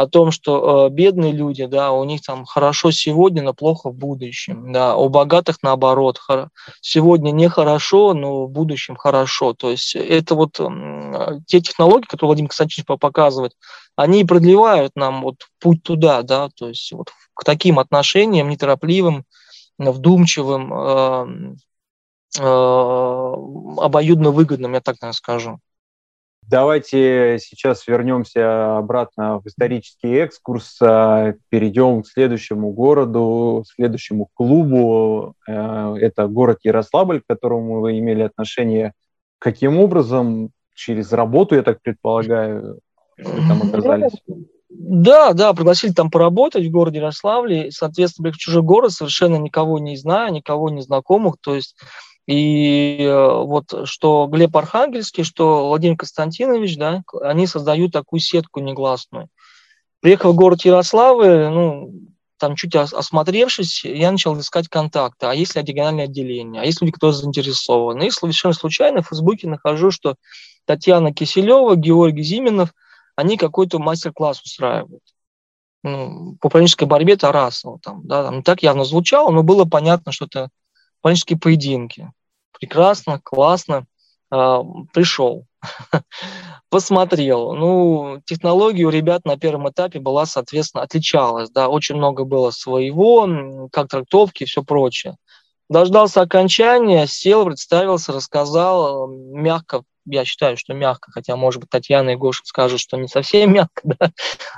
о 0.00 0.06
том, 0.06 0.30
что 0.30 0.86
э, 0.86 0.90
бедные 0.90 1.32
люди, 1.32 1.66
да, 1.66 1.92
у 1.92 2.04
них 2.04 2.22
там 2.22 2.46
хорошо 2.46 2.90
сегодня, 2.90 3.42
но 3.42 3.52
плохо 3.52 3.90
в 3.90 3.94
будущем, 3.94 4.72
да, 4.72 4.96
у 4.96 5.10
богатых 5.10 5.58
наоборот, 5.62 6.16
хор- 6.16 6.48
сегодня 6.80 7.32
нехорошо, 7.32 8.14
но 8.14 8.46
в 8.46 8.50
будущем 8.50 8.96
хорошо. 8.96 9.52
То 9.52 9.70
есть 9.70 9.94
это 9.94 10.34
вот 10.34 10.58
э, 10.58 11.40
те 11.46 11.60
технологии, 11.60 12.06
которые 12.06 12.28
Владимир 12.28 12.48
Константинович 12.48 12.98
показывает, 12.98 13.52
они 13.94 14.24
продлевают 14.24 14.92
нам 14.96 15.20
вот 15.20 15.46
путь 15.58 15.82
туда, 15.82 16.22
да, 16.22 16.48
то 16.48 16.68
есть 16.68 16.90
вот 16.92 17.10
к 17.34 17.44
таким 17.44 17.78
отношениям 17.78 18.48
неторопливым, 18.48 19.24
вдумчивым, 19.78 20.72
э, 20.72 21.26
э, 22.38 23.34
обоюдно 23.82 24.30
выгодным, 24.30 24.72
я 24.72 24.80
так 24.80 24.96
наверное, 25.02 25.12
скажу. 25.14 25.60
Давайте 26.50 27.38
сейчас 27.38 27.86
вернемся 27.86 28.78
обратно 28.78 29.38
в 29.38 29.46
исторический 29.46 30.14
экскурс, 30.16 30.78
а, 30.82 31.34
перейдем 31.48 32.02
к 32.02 32.08
следующему 32.08 32.72
городу, 32.72 33.64
следующему 33.72 34.28
клубу. 34.34 35.34
Э, 35.46 35.94
это 36.00 36.26
город 36.26 36.58
Ярославль, 36.64 37.20
к 37.20 37.26
которому 37.28 37.80
вы 37.80 38.00
имели 38.00 38.22
отношение. 38.22 38.94
Каким 39.38 39.78
образом? 39.78 40.50
Через 40.74 41.12
работу, 41.12 41.54
я 41.54 41.62
так 41.62 41.80
предполагаю, 41.82 42.80
вы 43.16 43.46
там 43.46 43.62
оказались? 43.68 44.12
Да, 44.70 45.34
да, 45.34 45.52
пригласили 45.52 45.92
там 45.92 46.10
поработать 46.10 46.66
в 46.66 46.70
городе 46.70 46.98
Ярославле. 46.98 47.70
Соответственно, 47.70 48.32
в 48.32 48.36
чужой 48.36 48.62
город, 48.62 48.90
совершенно 48.90 49.36
никого 49.36 49.78
не 49.78 49.96
знаю, 49.96 50.32
никого 50.32 50.68
не 50.70 50.80
знакомых. 50.80 51.36
То 51.40 51.54
есть 51.54 51.76
и 52.26 53.02
э, 53.02 53.42
вот 53.44 53.88
что 53.88 54.26
Глеб 54.30 54.56
Архангельский, 54.56 55.24
что 55.24 55.68
Владимир 55.68 55.96
Константинович, 55.96 56.76
да, 56.76 57.02
они 57.22 57.46
создают 57.46 57.92
такую 57.92 58.20
сетку 58.20 58.60
негласную. 58.60 59.28
Приехал 60.00 60.32
в 60.32 60.36
город 60.36 60.64
Ярославль, 60.64 61.48
ну, 61.48 61.92
там 62.38 62.56
чуть 62.56 62.74
осмотревшись, 62.74 63.84
я 63.84 64.10
начал 64.10 64.38
искать 64.40 64.68
контакты. 64.68 65.26
А 65.26 65.34
есть 65.34 65.54
ли 65.54 65.62
региональное 65.62 66.04
отделение? 66.04 66.62
А 66.62 66.64
если 66.64 66.90
кто 66.90 67.12
заинтересован? 67.12 68.00
И 68.02 68.10
совершенно 68.10 68.54
случайно 68.54 69.02
в 69.02 69.08
Фейсбуке 69.08 69.46
нахожу, 69.46 69.90
что 69.90 70.14
Татьяна 70.64 71.12
Киселева, 71.12 71.76
Георгий 71.76 72.22
Зиминов, 72.22 72.72
они 73.14 73.36
какой-то 73.36 73.78
мастер-класс 73.78 74.40
устраивают. 74.42 75.02
Ну, 75.82 76.36
по 76.40 76.48
панической 76.48 76.88
борьбе 76.88 77.16
Тарасова. 77.16 77.78
Там, 77.82 78.06
да, 78.06 78.24
там 78.24 78.42
так 78.42 78.62
явно 78.62 78.84
звучало, 78.84 79.30
но 79.30 79.42
было 79.42 79.64
понятно, 79.64 80.12
что 80.12 80.26
это 80.26 80.48
панические 81.02 81.38
поединки 81.38 82.12
прекрасно, 82.60 83.20
классно, 83.22 83.86
э, 84.30 84.58
пришел, 84.92 85.46
посмотрел. 86.70 87.54
Ну, 87.54 88.20
технология 88.24 88.84
у 88.84 88.90
ребят 88.90 89.24
на 89.24 89.36
первом 89.36 89.68
этапе 89.70 89.98
была, 89.98 90.26
соответственно, 90.26 90.84
отличалась, 90.84 91.50
да, 91.50 91.68
очень 91.68 91.96
много 91.96 92.24
было 92.24 92.50
своего, 92.50 93.68
как 93.72 93.88
трактовки 93.88 94.44
и 94.44 94.46
все 94.46 94.62
прочее. 94.62 95.16
Дождался 95.68 96.20
окончания, 96.20 97.06
сел, 97.06 97.46
представился, 97.46 98.12
рассказал, 98.12 99.08
мягко, 99.08 99.82
я 100.04 100.24
считаю, 100.24 100.56
что 100.56 100.74
мягко, 100.74 101.12
хотя, 101.12 101.36
может 101.36 101.60
быть, 101.60 101.70
Татьяна 101.70 102.10
и 102.10 102.16
Гоша 102.16 102.42
скажут, 102.44 102.80
что 102.80 102.96
не 102.96 103.06
совсем 103.06 103.52
мягко, 103.54 103.82
да, 103.84 104.10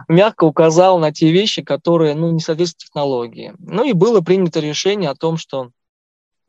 мягко 0.08 0.44
указал 0.44 0.98
на 0.98 1.12
те 1.12 1.30
вещи, 1.30 1.62
которые, 1.62 2.14
ну, 2.14 2.30
не 2.32 2.40
соответствуют 2.40 2.88
технологии. 2.88 3.52
Ну, 3.58 3.84
и 3.84 3.92
было 3.92 4.22
принято 4.22 4.60
решение 4.60 5.10
о 5.10 5.14
том, 5.14 5.36
что 5.36 5.70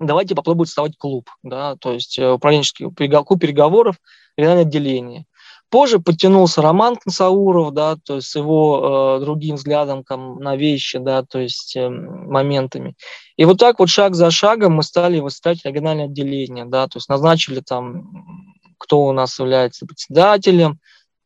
давайте 0.05 0.35
попробуем 0.35 0.65
создавать 0.65 0.97
клуб, 0.97 1.29
да, 1.43 1.75
то 1.75 1.91
есть 1.93 2.17
э, 2.19 2.31
управленческий 2.31 2.85
клуб 2.85 3.39
переговоров, 3.39 3.97
региональное 4.37 4.65
отделение. 4.65 5.25
Позже 5.69 5.97
подтянулся 5.97 6.61
Роман 6.61 6.97
Консауров, 6.97 7.73
да, 7.73 7.95
то 7.95 8.17
есть 8.17 8.29
с 8.29 8.35
его 8.35 9.17
э, 9.17 9.23
другим 9.23 9.55
взглядом 9.55 10.03
там, 10.03 10.39
на 10.39 10.55
вещи, 10.55 10.99
да, 10.99 11.23
то 11.23 11.39
есть 11.39 11.75
э, 11.75 11.89
моментами. 11.89 12.95
И 13.37 13.45
вот 13.45 13.57
так 13.57 13.79
вот 13.79 13.89
шаг 13.89 14.13
за 14.13 14.29
шагом 14.29 14.73
мы 14.73 14.83
стали 14.83 15.19
выстраивать 15.19 15.65
региональное 15.65 16.05
отделение, 16.05 16.65
да, 16.65 16.87
то 16.87 16.97
есть 16.97 17.09
назначили 17.09 17.61
там, 17.61 18.45
кто 18.77 19.01
у 19.01 19.11
нас 19.13 19.39
является 19.39 19.87
председателем, 19.87 20.79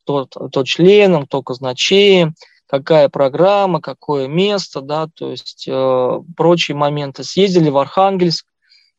кто, 0.04 0.26
кто 0.28 0.64
членом, 0.64 1.26
кто 1.26 1.44
казначеем, 1.44 2.34
какая 2.68 3.10
программа, 3.10 3.82
какое 3.82 4.28
место, 4.28 4.82
да, 4.82 5.08
то 5.14 5.32
есть 5.32 5.68
э, 5.68 6.22
прочие 6.36 6.78
моменты. 6.78 7.24
Съездили 7.24 7.70
в 7.70 7.78
Архангельск, 7.78 8.46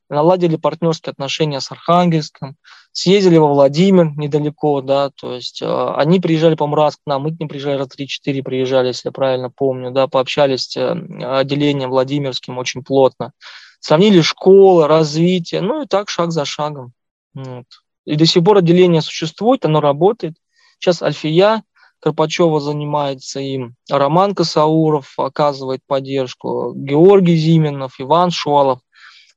наладили 0.08 0.56
партнерские 0.56 1.12
отношения 1.12 1.60
с 1.60 1.70
Архангельском, 1.70 2.56
съездили 2.92 3.36
во 3.36 3.48
Владимир 3.48 4.16
недалеко, 4.16 4.80
да, 4.80 5.10
то 5.10 5.34
есть 5.34 5.62
э, 5.62 5.92
они 5.96 6.20
приезжали, 6.20 6.54
по-моему, 6.54 6.76
раз 6.76 6.96
к 6.96 7.00
нам, 7.06 7.22
мы 7.22 7.36
к 7.36 7.38
ним 7.38 7.48
приезжали, 7.48 7.78
раз 7.78 7.88
3-4 7.88 8.42
приезжали, 8.42 8.88
если 8.88 9.08
я 9.08 9.12
правильно 9.12 9.50
помню, 9.50 9.90
да, 9.90 10.08
пообщались 10.08 10.76
э, 10.76 10.90
отделением 11.22 11.90
Владимирским 11.90 12.58
очень 12.58 12.82
плотно, 12.82 13.32
сравнили 13.80 14.20
школы, 14.20 14.86
развитие, 14.86 15.60
ну 15.60 15.82
и 15.82 15.86
так 15.86 16.08
шаг 16.08 16.32
за 16.32 16.44
шагом. 16.44 16.92
Вот. 17.34 17.66
И 18.04 18.16
до 18.16 18.26
сих 18.26 18.42
пор 18.42 18.58
отделение 18.58 19.02
существует, 19.02 19.64
оно 19.64 19.80
работает. 19.80 20.34
Сейчас 20.78 21.02
Альфия 21.02 21.62
Карпачева 22.00 22.60
занимается 22.60 23.40
им, 23.40 23.74
Роман 23.90 24.34
Косауров 24.34 25.14
оказывает 25.18 25.80
поддержку, 25.86 26.72
Георгий 26.74 27.36
Зименов, 27.36 27.94
Иван 27.98 28.30
Шуалов. 28.30 28.80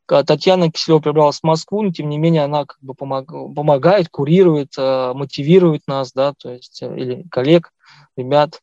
Татьяна 0.05 0.71
Киселева 0.71 0.99
прибралась 0.99 1.39
в 1.39 1.43
Москву, 1.43 1.81
но 1.81 1.91
тем 1.91 2.09
не 2.09 2.17
менее 2.17 2.43
она 2.43 2.65
как 2.65 2.77
бы 2.81 2.93
помогает, 2.93 4.09
курирует, 4.09 4.73
э, 4.77 5.13
мотивирует 5.13 5.83
нас, 5.87 6.11
да, 6.11 6.33
то 6.33 6.51
есть, 6.51 6.81
э, 6.81 6.97
или 6.97 7.25
коллег, 7.31 7.71
ребят. 8.17 8.59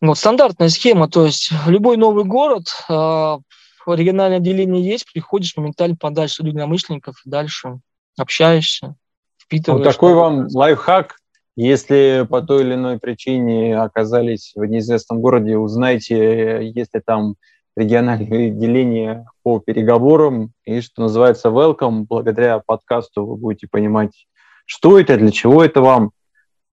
Вот 0.00 0.18
стандартная 0.18 0.68
схема, 0.68 1.08
то 1.08 1.26
есть 1.26 1.50
любой 1.66 1.96
новый 1.96 2.24
город, 2.24 2.64
э, 2.88 3.38
региональное 3.86 4.38
отделение 4.38 4.82
есть, 4.82 5.10
приходишь 5.12 5.56
моментально 5.56 5.96
подальше 5.96 6.42
единомышленников, 6.42 7.16
дальше 7.24 7.80
общаешься, 8.16 8.94
впитываешь. 9.38 9.84
Вот 9.84 9.92
такой 9.92 10.14
вам 10.14 10.46
лайфхак, 10.52 11.16
если 11.56 12.26
по 12.28 12.40
той 12.40 12.62
или 12.62 12.74
иной 12.74 12.98
причине 12.98 13.78
оказались 13.78 14.52
в 14.54 14.64
неизвестном 14.64 15.20
городе, 15.20 15.56
узнайте, 15.58 16.72
если 16.74 17.00
там 17.00 17.36
региональное 17.76 18.48
отделение 18.48 19.26
по 19.42 19.58
переговорам. 19.58 20.52
И, 20.64 20.80
что 20.80 21.02
называется, 21.02 21.48
welcome. 21.48 22.06
Благодаря 22.08 22.60
подкасту 22.64 23.26
вы 23.26 23.36
будете 23.36 23.68
понимать, 23.70 24.26
что 24.66 24.98
это, 24.98 25.16
для 25.16 25.30
чего 25.30 25.64
это 25.64 25.80
вам. 25.80 26.10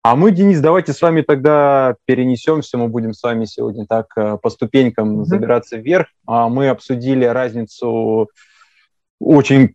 А 0.03 0.17
мы, 0.17 0.33
Денис, 0.33 0.61
давайте 0.61 0.93
с 0.93 1.01
вами 1.01 1.23
тогда 1.23 1.97
перенесемся. 2.05 2.77
Мы 2.77 2.89
будем 2.89 3.15
с 3.15 3.23
вами 3.23 3.47
сегодня 3.47 3.87
так 3.87 4.09
э, 4.17 4.37
по 4.37 4.51
ступенькам 4.51 5.21
mm-hmm. 5.21 5.25
забираться 5.25 5.77
вверх. 5.79 6.09
А 6.27 6.51
мы 6.51 6.69
обсудили 6.69 7.25
разницу 7.25 8.29
очень 9.19 9.75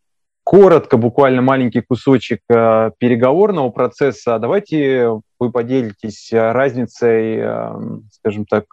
коротко, 0.50 0.98
буквально 0.98 1.44
маленький 1.44 1.82
кусочек 1.82 2.40
э, 2.50 2.90
переговорного 2.98 3.70
процесса. 3.70 4.40
Давайте 4.40 5.22
вы 5.38 5.52
поделитесь 5.52 6.30
разницей, 6.32 7.38
э, 7.38 7.72
скажем 8.12 8.48
так, 8.48 8.66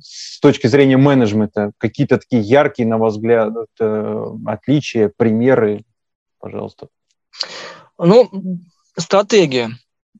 с 0.00 0.38
точки 0.38 0.68
зрения 0.68 0.96
менеджмента. 0.96 1.72
Какие-то 1.78 2.18
такие 2.18 2.42
яркие, 2.42 2.86
на 2.86 2.98
ваш 2.98 3.14
взгляд, 3.14 3.52
отличия, 4.46 5.10
примеры, 5.16 5.82
пожалуйста. 6.38 6.86
Ну, 7.98 8.30
стратегия. 8.96 9.70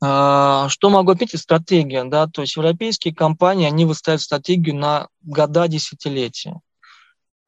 А, 0.02 0.68
что 0.68 0.90
могу 0.90 1.12
отметить? 1.12 1.38
Стратегия. 1.38 2.02
Да? 2.02 2.26
То 2.26 2.42
есть 2.42 2.56
европейские 2.56 3.14
компании, 3.14 3.68
они 3.68 3.84
выставляют 3.84 4.22
стратегию 4.22 4.74
на 4.74 5.06
года, 5.22 5.68
десятилетия. 5.68 6.56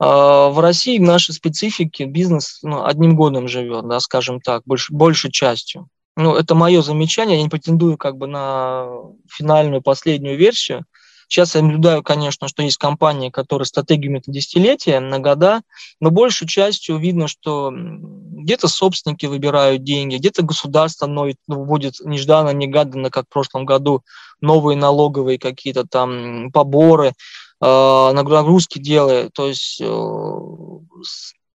А, 0.00 0.49
в 0.49 0.59
России 0.59 0.99
в 0.99 1.02
нашей 1.02 1.35
специфике 1.35 2.07
бизнес 2.07 2.61
ну, 2.62 2.85
одним 2.85 3.14
годом 3.14 3.47
живет, 3.47 3.87
да, 3.87 4.00
скажем 4.00 4.40
так, 4.40 4.62
больш, 4.64 4.90
большей 4.90 5.30
частью. 5.30 5.88
Ну, 6.16 6.35
это 6.35 6.54
мое 6.54 6.83
замечание, 6.83 7.37
я 7.37 7.42
не 7.42 7.49
претендую 7.49 7.97
как 7.97 8.16
бы 8.16 8.26
на 8.26 8.88
финальную 9.28 9.83
последнюю 9.83 10.37
версию, 10.37 10.85
Сейчас 11.30 11.54
я 11.54 11.62
наблюдаю, 11.62 12.02
конечно, 12.02 12.49
что 12.49 12.64
есть 12.64 12.76
компании, 12.76 13.30
которые 13.30 13.64
стратегию 13.64 14.19
это 14.19 14.33
десятилетия, 14.33 14.99
на 14.99 15.21
года, 15.21 15.62
но 16.00 16.11
большей 16.11 16.49
частью 16.49 16.99
видно, 16.99 17.28
что 17.28 17.71
где-то 17.73 18.66
собственники 18.66 19.26
выбирают 19.26 19.85
деньги, 19.85 20.16
где-то 20.16 20.42
государство 20.42 21.09
вводит 21.47 22.00
нежданно-негаданно, 22.02 23.11
как 23.11 23.26
в 23.26 23.33
прошлом 23.33 23.64
году, 23.64 24.02
новые 24.40 24.76
налоговые 24.76 25.38
какие-то 25.38 25.87
там 25.87 26.50
поборы, 26.50 27.12
нагрузки 27.61 28.79
делает. 28.79 29.33
То 29.35 29.49
есть 29.49 29.81
э, 29.81 29.87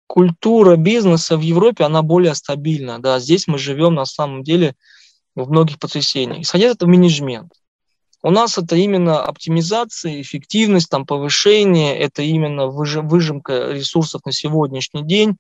культура 0.07 0.75
бизнеса 0.75 1.37
в 1.37 1.41
Европе, 1.41 1.83
она 1.83 2.01
более 2.01 2.35
стабильна. 2.35 2.99
Да. 2.99 3.19
Здесь 3.19 3.47
мы 3.47 3.57
живем 3.57 3.95
на 3.95 4.05
самом 4.05 4.43
деле 4.43 4.75
в 5.35 5.49
многих 5.49 5.79
потрясениях. 5.79 6.41
Исходя 6.41 6.67
из 6.67 6.75
этого 6.75 6.89
менеджмент. 6.89 7.51
У 8.23 8.31
нас 8.31 8.57
это 8.57 8.75
именно 8.75 9.21
оптимизация, 9.21 10.19
эффективность, 10.19 10.89
там, 10.89 11.05
повышение, 11.05 11.95
это 11.95 12.23
именно 12.23 12.67
выжимка 12.67 13.71
ресурсов 13.71 14.21
на 14.25 14.31
сегодняшний 14.31 15.03
день. 15.03 15.35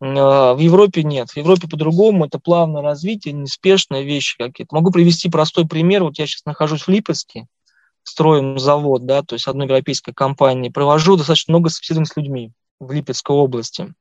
А, 0.00 0.54
в 0.54 0.58
Европе 0.58 1.04
нет. 1.04 1.30
В 1.30 1.36
Европе 1.36 1.68
по-другому, 1.68 2.24
это 2.24 2.40
плавное 2.40 2.82
развитие, 2.82 3.32
неспешные 3.34 4.04
вещи 4.04 4.36
какие-то. 4.38 4.74
Могу 4.74 4.90
привести 4.90 5.28
простой 5.28 5.68
пример. 5.68 6.02
Вот 6.02 6.18
я 6.18 6.26
сейчас 6.26 6.44
нахожусь 6.46 6.82
в 6.82 6.88
Липецке, 6.88 7.46
строим 8.02 8.58
завод, 8.58 9.06
да, 9.06 9.22
то 9.22 9.34
есть 9.34 9.46
одной 9.46 9.66
европейской 9.66 10.12
компании. 10.12 10.68
Провожу 10.68 11.16
достаточно 11.16 11.52
много 11.52 11.68
собеседований 11.68 12.06
с 12.06 12.16
людьми 12.16 12.52
в 12.78 12.92
Липецкой 12.92 13.36
области. 13.36 13.92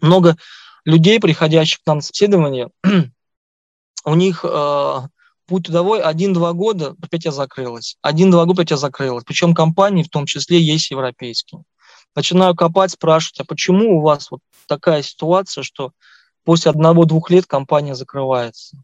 Много 0.00 0.36
людей, 0.84 1.20
приходящих 1.20 1.82
к 1.82 1.86
нам 1.86 1.98
на 1.98 2.02
собеседование, 2.02 2.68
у 4.04 4.14
них 4.14 4.44
э, 4.44 5.00
путь 5.46 5.64
трудовой 5.64 6.00
один-два 6.00 6.52
года, 6.52 6.96
опять 7.00 7.24
я 7.24 7.32
закрылась. 7.32 7.96
Один-два 8.02 8.44
года 8.44 8.62
опять 8.62 8.72
я 8.72 8.76
закрылась. 8.76 9.24
Причем 9.24 9.54
компании 9.54 10.02
в 10.02 10.08
том 10.08 10.26
числе 10.26 10.60
есть 10.60 10.90
европейские. 10.90 11.62
Начинаю 12.14 12.54
копать, 12.54 12.90
спрашивать, 12.90 13.40
а 13.40 13.44
почему 13.44 13.98
у 13.98 14.02
вас 14.02 14.30
вот 14.30 14.40
такая 14.66 15.02
ситуация, 15.02 15.62
что 15.62 15.92
после 16.44 16.70
одного-двух 16.70 17.30
лет 17.30 17.46
компания 17.46 17.94
закрывается? 17.94 18.76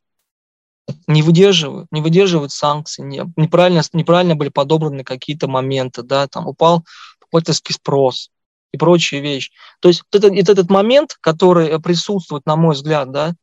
Не 1.07 1.23
выдерживают, 1.23 1.89
не 1.91 2.01
выдерживают 2.01 2.53
санкции, 2.53 3.03
не, 3.03 3.23
неправильно, 3.37 3.83
неправильно 3.93 4.37
были 4.37 4.49
подобраны 4.49 5.05
какие-то 5.05 5.49
моменты, 5.49 6.03
да, 6.03 6.27
там 6.27 6.47
упал 6.47 6.85
покупательский 7.21 7.75
спрос 7.75 8.31
и 8.73 8.79
прочие 8.79 9.21
вещи. 9.21 9.53
То 9.81 9.89
есть 9.89 10.03
вот 10.11 10.25
этот, 10.25 10.49
этот 10.49 10.71
момент, 10.71 11.17
который 11.21 11.81
присутствует, 11.81 12.47
на 12.47 12.57
мой 12.57 12.75
взгляд, 12.75 13.11
да, 13.11 13.35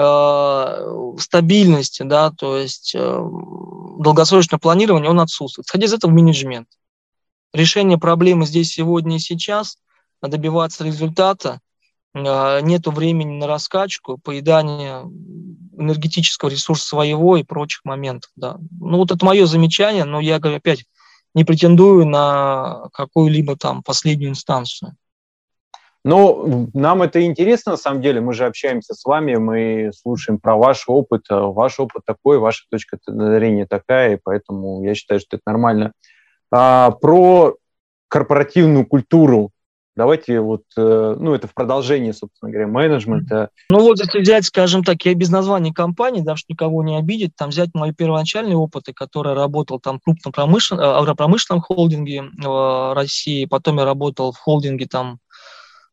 Э, 0.00 1.16
стабильности, 1.18 2.04
да, 2.04 2.30
то 2.30 2.56
есть 2.56 2.94
э, 2.94 3.20
долгосрочное 3.98 4.60
планирование, 4.60 5.10
он 5.10 5.18
отсутствует. 5.18 5.66
Исходя 5.66 5.86
из 5.86 5.92
этого 5.92 6.12
менеджмент. 6.12 6.68
Решение 7.52 7.98
проблемы 7.98 8.46
здесь, 8.46 8.70
сегодня 8.70 9.16
и 9.16 9.18
сейчас, 9.18 9.78
добиваться 10.22 10.84
результата, 10.84 11.58
э, 12.14 12.60
нету 12.60 12.92
времени 12.92 13.38
на 13.38 13.48
раскачку, 13.48 14.18
поедание 14.18 15.02
энергетического 15.78 16.48
ресурса 16.48 16.86
своего 16.86 17.36
и 17.36 17.42
прочих 17.42 17.84
моментов. 17.84 18.30
Да. 18.36 18.58
Ну 18.80 18.98
вот 18.98 19.10
это 19.10 19.24
мое 19.24 19.46
замечание, 19.46 20.04
но 20.04 20.20
я, 20.20 20.38
говорю, 20.38 20.58
опять 20.58 20.84
не 21.34 21.44
претендую 21.44 22.06
на 22.06 22.88
какую-либо 22.92 23.56
там 23.56 23.82
последнюю 23.82 24.30
инстанцию. 24.30 24.96
Но 26.04 26.68
нам 26.74 27.02
это 27.02 27.24
интересно, 27.24 27.72
на 27.72 27.78
самом 27.78 28.00
деле, 28.00 28.20
мы 28.20 28.32
же 28.32 28.46
общаемся 28.46 28.94
с 28.94 29.04
вами, 29.04 29.36
мы 29.36 29.90
слушаем 29.94 30.38
про 30.38 30.56
ваш 30.56 30.84
опыт, 30.86 31.24
э, 31.28 31.34
ваш 31.34 31.80
опыт 31.80 32.02
такой, 32.06 32.38
ваша 32.38 32.64
точка 32.70 32.98
зрения 33.04 33.66
такая, 33.66 34.14
и 34.14 34.20
поэтому 34.22 34.82
я 34.84 34.94
считаю, 34.94 35.20
что 35.20 35.36
это 35.36 35.42
нормально. 35.44 35.92
А, 36.50 36.92
про 36.92 37.56
корпоративную 38.08 38.86
культуру 38.86 39.50
Давайте 39.98 40.38
вот, 40.38 40.62
э, 40.76 41.16
ну, 41.18 41.34
это 41.34 41.48
в 41.48 41.54
продолжении, 41.54 42.12
собственно 42.12 42.52
говоря, 42.52 42.68
менеджмента. 42.68 43.50
Ну 43.68 43.80
вот, 43.80 43.98
если 43.98 44.20
взять, 44.20 44.44
скажем 44.44 44.84
так, 44.84 45.04
я 45.04 45.12
без 45.12 45.28
названия 45.28 45.74
компании, 45.74 46.20
да, 46.20 46.36
чтобы 46.36 46.52
никого 46.52 46.84
не 46.84 46.96
обидеть, 46.96 47.34
там 47.34 47.50
взять 47.50 47.70
мои 47.74 47.92
первоначальные 47.92 48.56
опыты, 48.56 48.92
которые 48.92 49.34
работал 49.34 49.80
там 49.80 49.98
в 49.98 50.04
крупном 50.04 50.32
промышленном, 50.32 50.84
э, 50.84 50.88
агропромышленном 50.88 51.62
холдинге 51.62 52.26
в 52.36 52.94
России, 52.94 53.44
потом 53.46 53.78
я 53.78 53.84
работал 53.84 54.30
в 54.30 54.38
холдинге 54.38 54.86
там 54.86 55.18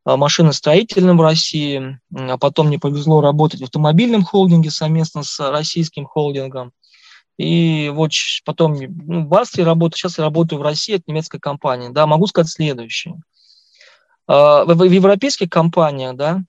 а, 0.03 0.17
машиностроительным 0.17 1.17
в 1.17 1.21
России, 1.21 1.99
а 2.13 2.37
потом 2.37 2.67
мне 2.67 2.77
повезло 2.77 3.21
работать 3.21 3.61
в 3.61 3.63
автомобильном 3.63 4.23
холдинге 4.23 4.69
совместно 4.69 5.23
с 5.23 5.39
российским 5.49 6.05
холдингом. 6.05 6.73
И 7.39 7.89
вот 7.91 8.11
потом 8.45 8.75
ну, 8.75 9.27
в 9.27 9.33
Австрии 9.33 9.63
работаю, 9.63 9.97
сейчас 9.97 10.19
я 10.19 10.25
работаю 10.25 10.59
в 10.59 10.61
России, 10.61 10.93
это 10.93 11.05
немецкая 11.07 11.39
компания. 11.39 11.89
Да, 11.89 12.05
могу 12.05 12.27
сказать 12.27 12.51
следующее. 12.51 13.15
А, 14.27 14.65
в, 14.65 14.83
европейских 14.83 15.49
компаниях, 15.49 16.15
да, 16.15 16.41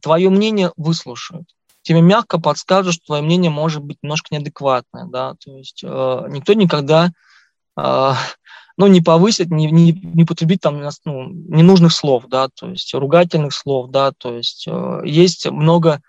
твое 0.00 0.30
мнение 0.30 0.72
выслушают. 0.76 1.48
Тебе 1.82 2.00
мягко 2.00 2.40
подскажут, 2.40 2.94
что 2.94 3.06
твое 3.06 3.22
мнение 3.22 3.50
может 3.50 3.82
быть 3.82 3.98
немножко 4.02 4.34
неадекватное, 4.34 5.04
да, 5.04 5.34
то 5.44 5.56
есть 5.56 5.82
э, 5.84 6.26
никто 6.30 6.54
никогда 6.54 7.10
э, 7.76 8.12
ну, 8.76 8.86
не 8.86 9.02
повысить, 9.02 9.50
не, 9.50 9.70
не, 9.70 9.92
не 9.92 10.24
потребить 10.24 10.62
там 10.62 10.82
ну, 11.04 11.28
ненужных 11.28 11.92
слов, 11.92 12.24
да, 12.28 12.48
то 12.48 12.70
есть 12.70 12.94
ругательных 12.94 13.54
слов, 13.54 13.90
да, 13.90 14.12
то 14.16 14.34
есть 14.34 14.64
э, 14.66 15.02
есть 15.04 15.46
много 15.50 16.00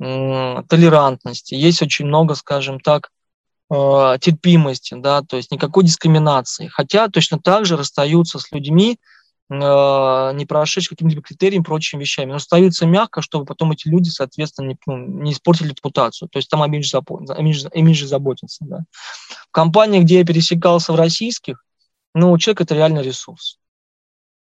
э, 0.00 0.62
толерантности, 0.68 1.54
есть 1.54 1.82
очень 1.82 2.06
много, 2.06 2.36
скажем 2.36 2.78
так, 2.78 3.10
э, 3.70 4.18
терпимости, 4.20 4.94
да, 4.94 5.22
то 5.22 5.36
есть 5.36 5.50
никакой 5.50 5.82
дискриминации. 5.82 6.68
Хотя 6.68 7.08
точно 7.08 7.40
так 7.40 7.66
же 7.66 7.76
расстаются 7.76 8.38
с 8.38 8.52
людьми, 8.52 8.98
не 9.50 10.44
прошедшие 10.46 10.90
каким-либо 10.90 11.22
критериям, 11.22 11.64
прочими 11.64 12.00
вещами, 12.00 12.30
но 12.30 12.36
остаются 12.36 12.86
мягко, 12.86 13.22
чтобы 13.22 13.46
потом 13.46 13.72
эти 13.72 13.88
люди, 13.88 14.10
соответственно, 14.10 14.68
не, 14.68 14.78
ну, 14.86 14.96
не 14.98 15.32
испортили 15.32 15.68
репутацию. 15.68 16.28
То 16.28 16.38
есть 16.38 16.50
там 16.50 16.62
о 16.62 16.66
имидже, 16.66 16.98
имидже, 17.34 17.68
имидже. 17.72 18.06
Да. 18.60 18.80
В 19.48 19.50
компании, 19.50 20.00
где 20.00 20.18
я 20.18 20.24
пересекался 20.24 20.92
в 20.92 20.96
российских, 20.96 21.64
но 22.14 22.32
у 22.32 22.38
человека 22.38 22.64
это 22.64 22.74
реально 22.74 23.00
ресурс. 23.00 23.58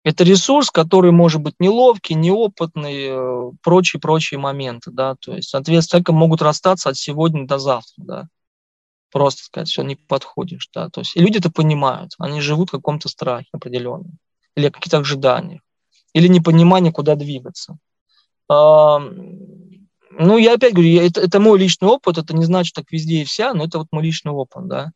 Это 0.04 0.24
ресурс, 0.24 0.70
который 0.70 1.11
может 1.11 1.42
быть 1.42 1.54
неловкий, 1.58 2.14
неопытный, 2.14 3.08
э, 3.11 3.50
прочие-прочие 3.62 4.38
моменты, 4.38 4.90
да, 4.90 5.16
то 5.20 5.34
есть, 5.34 5.50
соответственно, 5.50 6.02
могут 6.08 6.40
расстаться 6.40 6.88
от 6.88 6.96
сегодня 6.96 7.46
до 7.46 7.58
завтра, 7.58 7.94
да, 8.04 8.28
просто 9.11 9.42
сказать, 9.42 9.68
все, 9.68 9.82
не 9.82 9.96
подходишь, 9.96 10.68
да, 10.72 10.88
то 10.88 11.00
есть, 11.00 11.16
и 11.16 11.20
люди 11.20 11.38
это 11.38 11.50
понимают, 11.50 12.12
они 12.18 12.40
живут 12.40 12.68
в 12.68 12.72
каком-то 12.72 13.08
страхе 13.08 13.48
определенном, 13.52 14.18
или 14.58 14.68
каких-то 14.68 14.98
ожиданиях, 14.98 15.60
или 16.12 16.28
непонимание, 16.28 16.92
куда 16.92 17.14
двигаться. 17.14 17.78
Ну, 18.48 20.36
я 20.38 20.54
опять 20.54 20.74
говорю, 20.74 21.00
это, 21.00 21.20
это 21.20 21.38
мой 21.38 21.58
личный 21.58 21.88
опыт, 21.88 22.18
это 22.18 22.34
не 22.34 22.44
значит 22.44 22.74
так 22.74 22.90
везде 22.90 23.22
и 23.22 23.24
вся, 23.24 23.54
но 23.54 23.64
это 23.64 23.78
вот 23.78 23.86
мой 23.92 24.02
личный 24.02 24.32
опыт, 24.32 24.66
да. 24.66 24.90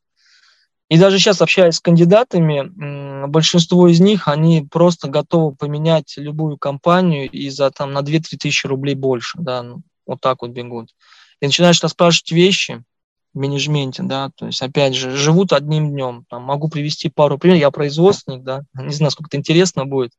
И 0.89 0.99
даже 0.99 1.19
сейчас, 1.19 1.41
общаясь 1.41 1.77
с 1.77 1.81
кандидатами, 1.81 3.27
большинство 3.27 3.87
из 3.89 4.01
них, 4.01 4.27
они 4.27 4.67
просто 4.71 5.09
готовы 5.09 5.55
поменять 5.55 6.15
любую 6.17 6.59
компанию 6.59 7.31
и 7.31 7.49
за 7.51 7.71
там 7.71 7.93
на 7.93 8.01
2-3 8.01 8.37
тысячи 8.37 8.67
рублей 8.67 8.95
больше, 8.95 9.39
да, 9.39 9.63
ну, 9.63 9.83
вот 10.07 10.21
так 10.21 10.43
вот 10.43 10.51
бегут. 10.51 10.91
И 11.41 11.47
начинаешь 11.47 11.83
расспрашивать 11.83 12.33
вещи 12.33 12.83
менеджменте, 13.35 14.03
да, 14.03 14.31
то 14.37 14.47
есть, 14.47 14.61
опять 14.63 14.95
же, 14.95 15.11
живут 15.17 15.53
одним 15.53 15.91
днем. 15.91 16.25
Там, 16.29 16.43
могу 16.43 16.69
привести 16.69 17.09
пару 17.09 17.39
примеров, 17.39 17.61
я 17.61 17.71
производственник, 17.71 18.43
да, 18.43 18.63
не 18.75 18.93
знаю, 18.93 19.11
сколько 19.11 19.29
это 19.29 19.39
интересно 19.39 19.87
будет. 19.87 20.13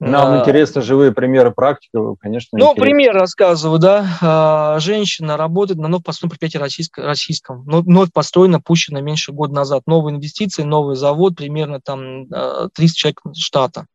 Нам 0.00 0.32
а, 0.32 0.40
интересно 0.40 0.80
живые 0.80 1.12
примеры 1.12 1.50
практики, 1.50 1.90
конечно. 2.20 2.58
Ну, 2.58 2.72
интересно. 2.72 2.82
пример 2.82 3.12
рассказываю, 3.12 3.78
да. 3.78 4.06
А, 4.22 4.78
женщина 4.80 5.36
работает 5.36 5.78
на 5.78 5.88
новом 5.88 6.02
построенном 6.02 6.30
предприятии 6.30 6.56
российском, 6.56 7.04
российском. 7.04 7.62
Вновь 7.64 8.10
построено, 8.10 8.62
пущено 8.62 9.00
меньше 9.02 9.32
года 9.32 9.52
назад. 9.52 9.82
Новые 9.86 10.16
инвестиции, 10.16 10.62
новый 10.62 10.96
завод, 10.96 11.36
примерно 11.36 11.82
там 11.82 12.28
30 12.74 12.96
человек 12.96 13.20
штата. 13.36 13.86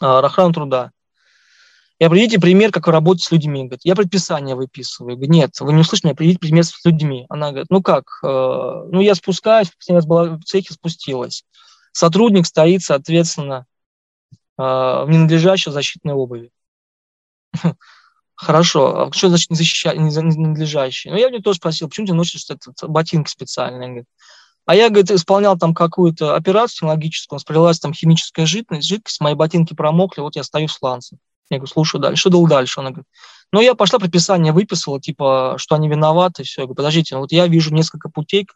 Охрана 0.00 0.54
труда. 0.54 0.90
И 2.00 2.04
определите 2.04 2.40
пример, 2.40 2.72
как 2.72 2.86
вы 2.86 2.92
работаете 2.92 3.26
с 3.26 3.30
людьми. 3.30 3.60
Говорит, 3.64 3.82
я 3.84 3.94
предписание 3.94 4.56
выписываю. 4.56 5.16
Говорит, 5.16 5.30
нет, 5.30 5.60
вы 5.60 5.74
не 5.74 5.80
услышали, 5.80 6.12
определите 6.12 6.40
пример 6.40 6.64
с 6.64 6.84
людьми. 6.84 7.26
Она 7.28 7.50
говорит, 7.50 7.68
ну 7.68 7.82
как, 7.82 8.06
ну 8.22 9.00
я 9.00 9.14
спускаюсь, 9.14 9.70
последний 9.70 9.98
раз 9.98 10.06
была 10.06 10.24
в 10.30 10.42
цехе, 10.42 10.72
спустилась. 10.72 11.44
Сотрудник 11.92 12.46
стоит, 12.46 12.82
соответственно, 12.82 13.66
в 14.56 15.06
ненадлежащей 15.08 15.72
защитной 15.72 16.14
обуви. 16.14 16.50
Хорошо, 18.34 19.08
а 19.08 19.12
что 19.12 19.28
значит 19.28 19.50
не 19.50 19.56
защищать, 19.56 19.98
не 19.98 20.10
надлежащий? 20.10 21.10
Ну, 21.10 21.16
я 21.16 21.26
у 21.26 21.30
нее 21.30 21.42
тоже 21.42 21.58
спросил, 21.58 21.88
почему 21.88 22.06
ты 22.06 22.14
носишь 22.14 22.48
этот, 22.48 22.88
ботинки 22.88 23.28
специальные? 23.28 23.88
Говорит, 23.88 24.06
а 24.64 24.74
я, 24.74 24.88
говорит, 24.88 25.10
исполнял 25.10 25.58
там 25.58 25.74
какую-то 25.74 26.34
операцию 26.34 26.76
технологическую, 26.76 27.38
сплелась 27.40 27.78
там 27.78 27.92
химическая 27.92 28.46
жидкость, 28.46 28.88
жидкость, 28.88 29.20
мои 29.20 29.34
ботинки 29.34 29.74
промокли, 29.74 30.22
вот 30.22 30.36
я 30.36 30.44
стою 30.44 30.68
в 30.68 30.72
сланце. 30.72 31.18
Я 31.50 31.64
слушай 31.66 32.00
дальше. 32.00 32.20
Что 32.20 32.30
дал 32.30 32.46
дальше? 32.46 32.80
Она 32.80 32.90
говорит, 32.90 33.06
ну, 33.52 33.60
я 33.60 33.74
пошла, 33.74 33.98
предписание 33.98 34.52
выписала, 34.52 35.00
типа, 35.00 35.56
что 35.58 35.74
они 35.74 35.88
виноваты, 35.88 36.44
все. 36.44 36.62
Я 36.62 36.66
говорю, 36.66 36.76
подождите, 36.76 37.16
вот 37.16 37.32
я 37.32 37.46
вижу 37.48 37.74
несколько 37.74 38.08
путей, 38.08 38.46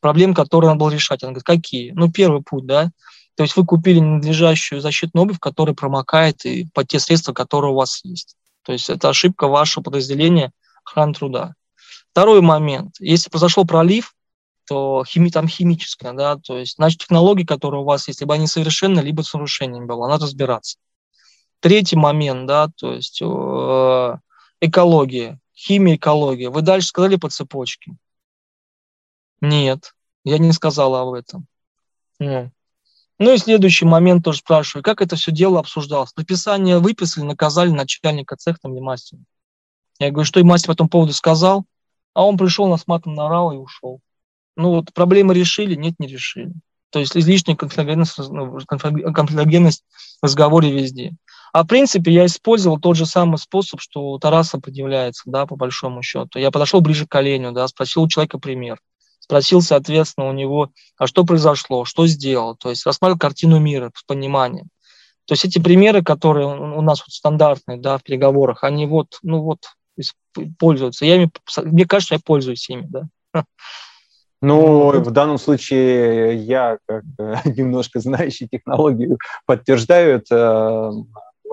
проблем, 0.00 0.34
которые 0.34 0.68
надо 0.68 0.78
было 0.78 0.90
решать. 0.90 1.22
Она 1.24 1.32
говорит, 1.32 1.44
какие? 1.44 1.90
Ну, 1.90 2.10
первый 2.10 2.42
путь, 2.42 2.64
да, 2.64 2.90
то 3.36 3.42
есть 3.42 3.56
вы 3.56 3.64
купили 3.64 3.98
ненадлежащую 3.98 4.80
защитную 4.80 5.24
обувь, 5.24 5.40
которая 5.40 5.74
промокает 5.74 6.44
и 6.44 6.68
под 6.72 6.88
те 6.88 7.00
средства, 7.00 7.32
которые 7.32 7.72
у 7.72 7.76
вас 7.76 8.00
есть. 8.04 8.36
То 8.62 8.72
есть 8.72 8.88
это 8.88 9.08
ошибка 9.08 9.48
вашего 9.48 9.82
подразделения 9.82 10.52
охраны 10.84 11.14
труда. 11.14 11.54
Второй 12.12 12.40
момент. 12.40 12.94
Если 13.00 13.28
произошел 13.28 13.66
пролив, 13.66 14.14
то 14.66 15.04
хими, 15.06 15.30
там 15.30 15.48
химическая, 15.48 16.12
да, 16.12 16.36
то 16.36 16.58
есть, 16.58 16.76
значит, 16.76 17.00
технологии, 17.00 17.44
которые 17.44 17.82
у 17.82 17.84
вас 17.84 18.08
есть, 18.08 18.20
либо 18.20 18.34
они 18.34 18.46
совершенны, 18.46 19.00
либо 19.00 19.22
с 19.22 19.34
нарушением 19.34 19.86
было, 19.86 20.08
надо 20.08 20.24
разбираться. 20.24 20.78
Третий 21.64 21.96
момент, 21.96 22.46
да, 22.46 22.68
то 22.76 22.92
есть 22.92 23.22
э, 23.22 24.16
экология, 24.60 25.40
химия, 25.56 25.96
экология. 25.96 26.50
Вы 26.50 26.60
дальше 26.60 26.88
сказали 26.88 27.16
по 27.16 27.30
цепочке? 27.30 27.96
Нет, 29.40 29.94
я 30.24 30.36
не 30.36 30.52
сказала 30.52 31.00
об 31.00 31.14
этом. 31.14 31.46
Ну, 32.18 32.50
ну 33.18 33.32
и 33.32 33.38
следующий 33.38 33.86
момент 33.86 34.26
тоже 34.26 34.40
спрашиваю, 34.40 34.84
как 34.84 35.00
это 35.00 35.16
все 35.16 35.32
дело 35.32 35.58
обсуждалось? 35.58 36.14
Написание 36.18 36.80
выписали, 36.80 37.24
наказали 37.24 37.70
начальника 37.70 38.36
цеха 38.36 38.58
там, 38.60 38.74
или 38.74 38.80
мастера. 38.80 39.22
Я 39.98 40.10
говорю, 40.10 40.26
что 40.26 40.40
и 40.40 40.42
мастер 40.42 40.66
по 40.66 40.72
этому 40.72 40.90
поводу 40.90 41.14
сказал, 41.14 41.64
а 42.12 42.26
он 42.26 42.36
пришел, 42.36 42.68
нас 42.68 42.86
матом 42.86 43.14
наорал 43.14 43.52
и 43.52 43.56
ушел. 43.56 44.00
Ну 44.54 44.68
вот 44.68 44.92
проблемы 44.92 45.32
решили? 45.32 45.76
Нет, 45.76 45.94
не 45.98 46.08
решили. 46.08 46.52
То 46.90 46.98
есть 46.98 47.16
излишняя 47.16 47.56
конфлигентность, 47.56 48.18
ну, 48.18 48.58
конфлигентность 48.66 49.82
в 50.20 50.26
разговоре 50.26 50.70
везде. 50.70 51.16
А 51.54 51.62
в 51.62 51.68
принципе 51.68 52.12
я 52.12 52.26
использовал 52.26 52.80
тот 52.80 52.96
же 52.96 53.06
самый 53.06 53.38
способ, 53.38 53.80
что 53.80 54.10
у 54.10 54.18
Тараса 54.18 54.58
предъявляется, 54.58 55.22
да, 55.26 55.46
по 55.46 55.54
большому 55.54 56.02
счету. 56.02 56.40
Я 56.40 56.50
подошел 56.50 56.80
ближе 56.80 57.06
к 57.06 57.14
оленю, 57.14 57.52
да, 57.52 57.68
спросил 57.68 58.02
у 58.02 58.08
человека 58.08 58.38
пример 58.38 58.78
спросил, 59.24 59.62
соответственно, 59.62 60.28
у 60.28 60.32
него, 60.32 60.68
а 60.98 61.06
что 61.06 61.24
произошло, 61.24 61.86
что 61.86 62.06
сделал, 62.06 62.56
то 62.56 62.68
есть 62.68 62.84
рассматривал 62.84 63.18
картину 63.18 63.58
мира 63.58 63.90
с 63.96 64.04
пониманием. 64.04 64.66
То 65.24 65.32
есть 65.32 65.46
эти 65.46 65.58
примеры, 65.58 66.02
которые 66.02 66.46
у 66.46 66.82
нас 66.82 67.00
вот 67.00 67.08
стандартные, 67.08 67.78
да, 67.78 67.96
в 67.96 68.02
переговорах, 68.02 68.62
они 68.62 68.86
вот, 68.86 69.18
ну 69.22 69.40
вот, 69.40 69.60
пользуются. 70.58 71.06
Я 71.06 71.16
ими, 71.16 71.30
мне 71.62 71.86
кажется, 71.86 72.16
я 72.16 72.20
пользуюсь 72.22 72.68
ими, 72.68 72.86
да. 72.86 73.44
Ну, 74.42 74.90
в 75.00 75.10
данном 75.10 75.38
случае 75.38 76.36
я, 76.36 76.76
как 76.86 77.04
немножко 77.46 78.00
знающий 78.00 78.46
технологию, 78.46 79.16
подтверждаю 79.46 80.16
это. 80.16 80.92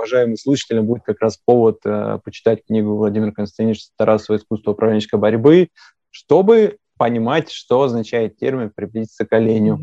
Уважаемым 0.01 0.35
слушателям 0.35 0.87
будет 0.87 1.03
как 1.03 1.21
раз 1.21 1.37
повод 1.37 1.77
э, 1.85 2.17
почитать 2.23 2.65
книгу 2.65 2.95
Владимира 2.95 3.31
Константиновича 3.31 3.89
Тарасова 3.97 4.37
«Искусство 4.37 4.71
управленческой 4.71 5.19
борьбы», 5.19 5.67
чтобы 6.09 6.77
понимать, 6.97 7.51
что 7.51 7.83
означает 7.83 8.35
термин 8.35 8.71
«приблизиться 8.75 9.27
к 9.27 9.33
оленю». 9.33 9.79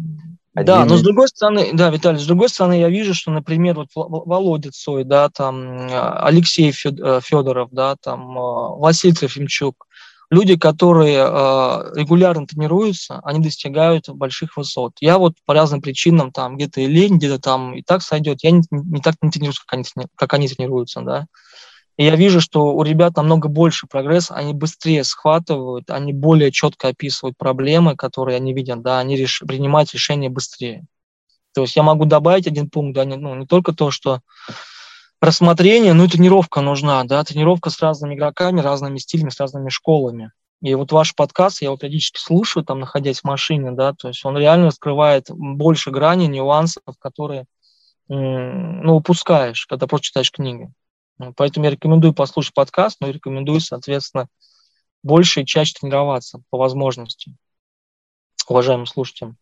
Один 0.54 0.66
да, 0.66 0.85
но 0.87 0.96
с 0.96 1.02
другой 1.02 1.28
стороны, 1.28 1.68
да, 1.72 1.90
Виталий, 1.90 2.18
с 2.18 2.26
другой 2.26 2.48
стороны, 2.48 2.81
я 2.81 2.88
вижу, 2.88 3.14
что, 3.14 3.31
например, 3.31 3.76
вот 3.76 3.90
Володя 3.94 4.72
Цой, 4.72 5.04
да, 5.04 5.28
там 5.28 5.88
Алексей 5.92 6.72
Федоров, 6.72 7.68
да, 7.70 7.94
там 8.02 8.35
Василий 8.35 9.14
Трофимчук, 9.14 9.87
люди, 10.30 10.56
которые 10.56 11.18
э, 11.18 11.92
регулярно 11.94 12.46
тренируются, 12.46 13.20
они 13.24 13.40
достигают 13.40 14.08
больших 14.08 14.56
высот. 14.56 14.94
Я 15.00 15.18
вот 15.18 15.34
по 15.44 15.54
разным 15.54 15.80
причинам 15.80 16.32
там 16.32 16.56
где-то 16.56 16.80
и 16.80 16.86
лень, 16.86 17.16
где-то 17.16 17.38
там 17.38 17.74
и 17.74 17.82
так 17.82 18.02
сойдет, 18.02 18.38
я 18.42 18.50
не, 18.50 18.62
не 18.70 19.00
так 19.00 19.16
не 19.22 19.30
тренируюсь, 19.30 19.58
как 19.58 19.72
они, 19.74 19.84
как 20.16 20.34
они 20.34 20.48
тренируются, 20.48 21.00
да. 21.00 21.26
И 21.96 22.04
я 22.04 22.14
вижу, 22.14 22.40
что 22.40 22.76
у 22.76 22.82
ребят 22.84 23.16
намного 23.16 23.48
больше 23.48 23.88
прогресса, 23.88 24.34
они 24.34 24.54
быстрее 24.54 25.02
схватывают, 25.02 25.90
они 25.90 26.12
более 26.12 26.52
четко 26.52 26.88
описывают 26.88 27.36
проблемы, 27.36 27.96
которые 27.96 28.36
они 28.36 28.54
видят, 28.54 28.82
да, 28.82 29.00
они 29.00 29.16
реш... 29.16 29.42
принимают 29.46 29.92
решения 29.92 30.28
быстрее. 30.28 30.84
То 31.54 31.62
есть 31.62 31.74
я 31.74 31.82
могу 31.82 32.04
добавить 32.04 32.46
один 32.46 32.70
пункт, 32.70 32.94
да, 32.94 33.04
не, 33.04 33.16
ну, 33.16 33.34
не 33.34 33.46
только 33.46 33.72
то, 33.72 33.90
что 33.90 34.20
рассмотрение, 35.20 35.94
но 35.94 36.04
и 36.04 36.09
тренировка 36.09 36.61
нужна, 36.61 37.02
да, 37.04 37.24
тренировка 37.24 37.70
с 37.70 37.81
разными 37.81 38.14
игроками, 38.14 38.61
разными 38.61 38.98
стилями, 38.98 39.31
с 39.31 39.40
разными 39.40 39.68
школами. 39.68 40.33
И 40.61 40.74
вот 40.74 40.90
ваш 40.90 41.14
подкаст, 41.14 41.62
я 41.62 41.66
его 41.66 41.76
периодически 41.76 42.18
слушаю, 42.18 42.64
там, 42.64 42.81
находясь 42.81 43.20
в 43.20 43.24
машине, 43.24 43.72
да, 43.72 43.92
то 43.92 44.09
есть 44.09 44.24
он 44.24 44.37
реально 44.37 44.66
раскрывает 44.66 45.26
больше 45.31 45.90
граней, 45.90 46.26
нюансов, 46.26 46.83
которые, 46.98 47.46
ну, 48.09 48.96
упускаешь, 48.96 49.66
когда 49.66 49.87
просто 49.87 50.07
читаешь 50.07 50.33
книги. 50.33 50.70
Ну, 51.18 51.33
поэтому 51.37 51.66
я 51.66 51.72
рекомендую 51.72 52.12
послушать 52.12 52.54
подкаст, 52.54 52.98
но 53.00 53.09
и 53.09 53.12
рекомендую, 53.12 53.61
соответственно, 53.61 54.28
больше 55.02 55.42
и 55.42 55.46
чаще 55.46 55.74
тренироваться 55.78 56.42
по 56.50 56.59
возможности, 56.59 57.37
уважаемым 58.48 58.87
слушателям. 58.87 59.37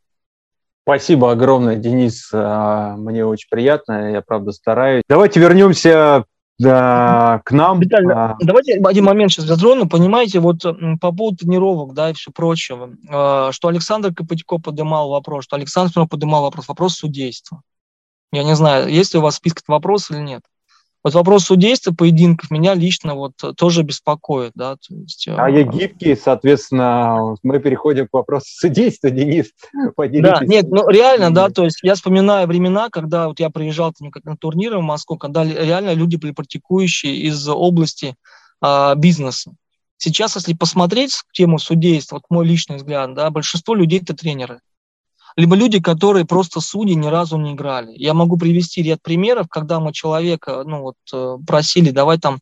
Спасибо 0.87 1.33
огромное, 1.33 1.75
Денис. 1.75 2.31
А, 2.33 2.95
мне 2.97 3.27
очень 3.27 3.49
приятно, 3.51 4.13
я 4.13 4.23
правда 4.23 4.53
стараюсь. 4.53 5.03
Давайте 5.09 5.41
вернемся 5.41 6.27
да, 6.61 7.43
к 7.45 7.51
нам. 7.51 7.81
Виталий, 7.81 8.13
а... 8.15 8.37
давайте 8.41 8.75
один 8.75 9.05
момент 9.05 9.33
сейчас 9.33 9.47
затрону. 9.47 9.89
Понимаете, 9.89 10.39
вот 10.39 10.63
по 10.63 11.11
поводу 11.11 11.39
тренировок, 11.39 11.93
да, 11.93 12.11
и 12.11 12.13
все 12.13 12.31
прочего, 12.31 12.91
а, 13.11 13.51
что 13.51 13.67
Александр 13.67 14.15
Копытько 14.15 14.59
поднимал 14.59 15.11
вопрос, 15.11 15.43
что 15.43 15.57
Александр 15.57 16.07
поднимал 16.07 16.43
вопрос, 16.43 16.69
вопрос 16.69 16.95
судейства. 16.95 17.63
Я 18.31 18.45
не 18.45 18.55
знаю, 18.55 18.89
есть 18.89 19.13
ли 19.13 19.19
у 19.19 19.23
вас 19.23 19.35
список 19.35 19.65
вопросов 19.67 20.13
или 20.13 20.23
нет. 20.23 20.43
Вот 21.07 21.15
вопрос 21.15 21.45
судейства 21.45 21.95
поединков 21.95 22.51
меня 22.51 22.75
лично 22.75 23.15
вот 23.15 23.35
тоже 23.57 23.85
беспокоит, 23.85 24.51
да, 24.57 24.75
то 24.75 24.93
есть... 24.93 25.29
А 25.29 25.49
я 25.49 25.61
э, 25.61 25.63
гибкий, 25.63 26.17
соответственно, 26.17 27.37
мы 27.45 27.61
переходим 27.61 28.09
к 28.09 28.13
вопросу 28.13 28.47
судейства, 28.49 29.09
Денис, 29.11 29.53
поделитесь. 29.95 30.41
Да, 30.41 30.45
нет, 30.45 30.67
ну 30.69 30.89
реально, 30.89 31.33
да, 31.33 31.49
то 31.49 31.63
есть 31.63 31.79
я 31.85 31.95
вспоминаю 31.95 32.49
времена, 32.49 32.89
когда 32.91 33.29
вот 33.29 33.39
я 33.39 33.51
приезжал 33.51 33.93
там, 33.97 34.11
на 34.25 34.37
турниры 34.37 34.79
в 34.79 34.83
Москву, 34.83 35.17
когда 35.17 35.45
реально 35.45 35.93
люди 35.95 36.17
практикующие 36.17 37.15
из 37.19 37.49
области 37.49 38.17
а, 38.61 38.97
бизнеса. 38.97 39.53
Сейчас, 39.99 40.35
если 40.35 40.55
посмотреть 40.55 41.23
тему 41.33 41.61
судейства, 41.61 42.17
вот 42.17 42.25
мой 42.31 42.45
личный 42.45 42.79
взгляд, 42.79 43.15
да, 43.15 43.31
большинство 43.31 43.77
людей 43.77 44.01
это 44.01 44.17
тренеры 44.17 44.59
либо 45.37 45.55
люди, 45.55 45.81
которые 45.81 46.25
просто 46.25 46.61
судьи 46.61 46.95
ни 46.95 47.07
разу 47.07 47.37
не 47.37 47.53
играли. 47.53 47.93
Я 47.95 48.15
могу 48.15 48.39
привести 48.39 48.83
ряд 48.83 49.03
примеров, 49.03 49.49
когда 49.49 49.81
мы 49.81 49.93
человека 49.93 50.65
ну, 50.65 50.81
вот, 50.81 50.97
э, 51.13 51.37
просили, 51.47 51.91
давай 51.91 52.19
там, 52.19 52.39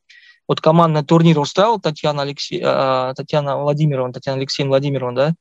вот 0.47 0.61
командный 0.61 1.05
турнир 1.05 1.41
устраивал 1.41 1.81
Татьяна, 1.81 2.23
Алексей, 2.23 2.61
э, 2.63 3.15
Татьяна 3.17 3.59
Владимировна, 3.59 4.13
Татьяна 4.13 4.39
Алексеевна 4.39 4.71
Владимировна, 4.71 5.17
да, 5.17 5.35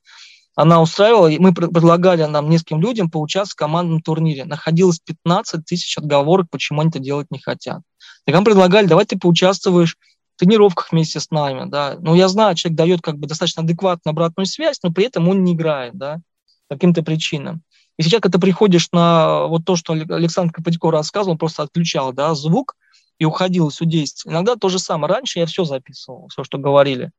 она 0.56 0.80
устраивала, 0.80 1.28
и 1.28 1.38
мы 1.38 1.52
предлагали 1.52 2.24
нам 2.24 2.48
нескольким 2.48 2.80
людям 2.80 3.10
поучаствовать 3.10 3.54
в 3.54 3.56
командном 3.56 4.02
турнире. 4.02 4.44
Находилось 4.44 5.00
15 5.00 5.64
тысяч 5.64 5.98
отговорок, 5.98 6.46
почему 6.50 6.80
они 6.80 6.90
это 6.90 7.00
делать 7.00 7.26
не 7.30 7.40
хотят. 7.40 7.82
Так 8.24 8.34
нам 8.34 8.44
предлагали, 8.44 8.86
давай 8.86 9.04
ты 9.04 9.18
поучаствуешь 9.18 9.96
в 10.36 10.38
тренировках 10.38 10.92
вместе 10.92 11.18
с 11.18 11.30
нами, 11.30 11.68
да. 11.68 11.96
Ну, 12.00 12.14
я 12.14 12.28
знаю, 12.28 12.54
человек 12.54 12.78
дает 12.78 13.00
как 13.00 13.18
бы 13.18 13.26
достаточно 13.26 13.62
адекватную 13.62 14.12
обратную 14.12 14.46
связь, 14.46 14.78
но 14.82 14.92
при 14.92 15.06
этом 15.06 15.28
он 15.28 15.42
не 15.42 15.54
играет, 15.54 15.94
да 15.94 16.20
каким-то 16.68 17.02
причинам. 17.02 17.62
И 17.98 18.02
сейчас, 18.02 18.20
когда 18.20 18.38
ты 18.38 18.40
приходишь 18.40 18.88
на 18.92 19.46
вот 19.46 19.64
то, 19.64 19.76
что 19.76 19.92
Александр 19.92 20.52
Копытько 20.52 20.90
рассказывал, 20.90 21.32
он 21.32 21.38
просто 21.38 21.62
отключал 21.62 22.12
да, 22.12 22.34
звук 22.34 22.76
и 23.18 23.24
уходил 23.24 23.68
из 23.68 23.74
судейства. 23.74 24.30
Иногда 24.30 24.56
то 24.56 24.68
же 24.68 24.78
самое. 24.78 25.12
Раньше 25.12 25.38
я 25.38 25.46
все 25.46 25.64
записывал, 25.64 26.28
все, 26.28 26.42
что 26.42 26.58
говорили. 26.58 27.10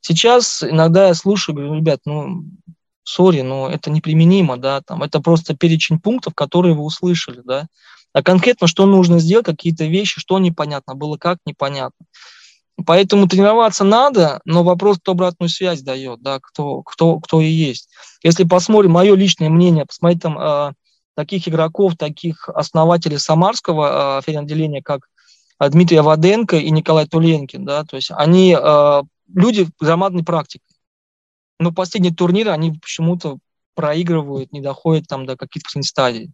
Сейчас 0.00 0.62
иногда 0.62 1.08
я 1.08 1.14
слушаю, 1.14 1.54
говорю, 1.54 1.74
ребят, 1.74 2.00
ну, 2.04 2.44
сори, 3.04 3.42
но 3.42 3.68
это 3.68 3.90
неприменимо, 3.90 4.56
да, 4.56 4.80
там, 4.80 5.02
это 5.02 5.20
просто 5.20 5.56
перечень 5.56 6.00
пунктов, 6.00 6.34
которые 6.34 6.74
вы 6.74 6.82
услышали, 6.82 7.42
да. 7.44 7.66
а 8.12 8.22
конкретно, 8.22 8.66
что 8.66 8.86
нужно 8.86 9.18
сделать, 9.18 9.46
какие-то 9.46 9.84
вещи, 9.84 10.20
что 10.20 10.38
непонятно 10.38 10.94
было, 10.94 11.16
как 11.16 11.38
непонятно. 11.46 12.06
Поэтому 12.86 13.28
тренироваться 13.28 13.84
надо, 13.84 14.40
но 14.44 14.64
вопрос, 14.64 14.98
кто 14.98 15.12
обратную 15.12 15.48
связь 15.48 15.82
дает, 15.82 16.22
да, 16.22 16.40
кто, 16.40 16.82
кто, 16.82 17.20
кто 17.20 17.40
и 17.40 17.46
есть. 17.46 17.88
Если 18.22 18.44
посмотрим, 18.44 18.92
мое 18.92 19.14
личное 19.14 19.48
мнение, 19.48 19.86
посмотреть 19.86 20.22
там 20.22 20.38
э, 20.38 20.72
таких 21.14 21.46
игроков, 21.48 21.96
таких 21.96 22.48
основателей 22.48 23.18
Самарского 23.18 24.22
э, 24.26 24.36
отделения, 24.36 24.82
как 24.82 25.08
э, 25.60 25.68
Дмитрий 25.68 25.98
Аваденко 25.98 26.56
и 26.56 26.70
Николай 26.70 27.06
Туленкин, 27.06 27.64
да, 27.64 27.84
то 27.84 27.94
есть 27.94 28.10
они 28.10 28.56
э, 28.60 29.02
люди 29.32 29.68
громадной 29.78 30.24
практикой. 30.24 30.74
Но 31.60 31.70
последние 31.70 32.12
турниры 32.12 32.50
они 32.50 32.72
почему-то 32.72 33.38
проигрывают, 33.74 34.52
не 34.52 34.60
доходят 34.60 35.06
там 35.06 35.26
до 35.26 35.36
каких-то 35.36 35.80
стадий. 35.82 36.32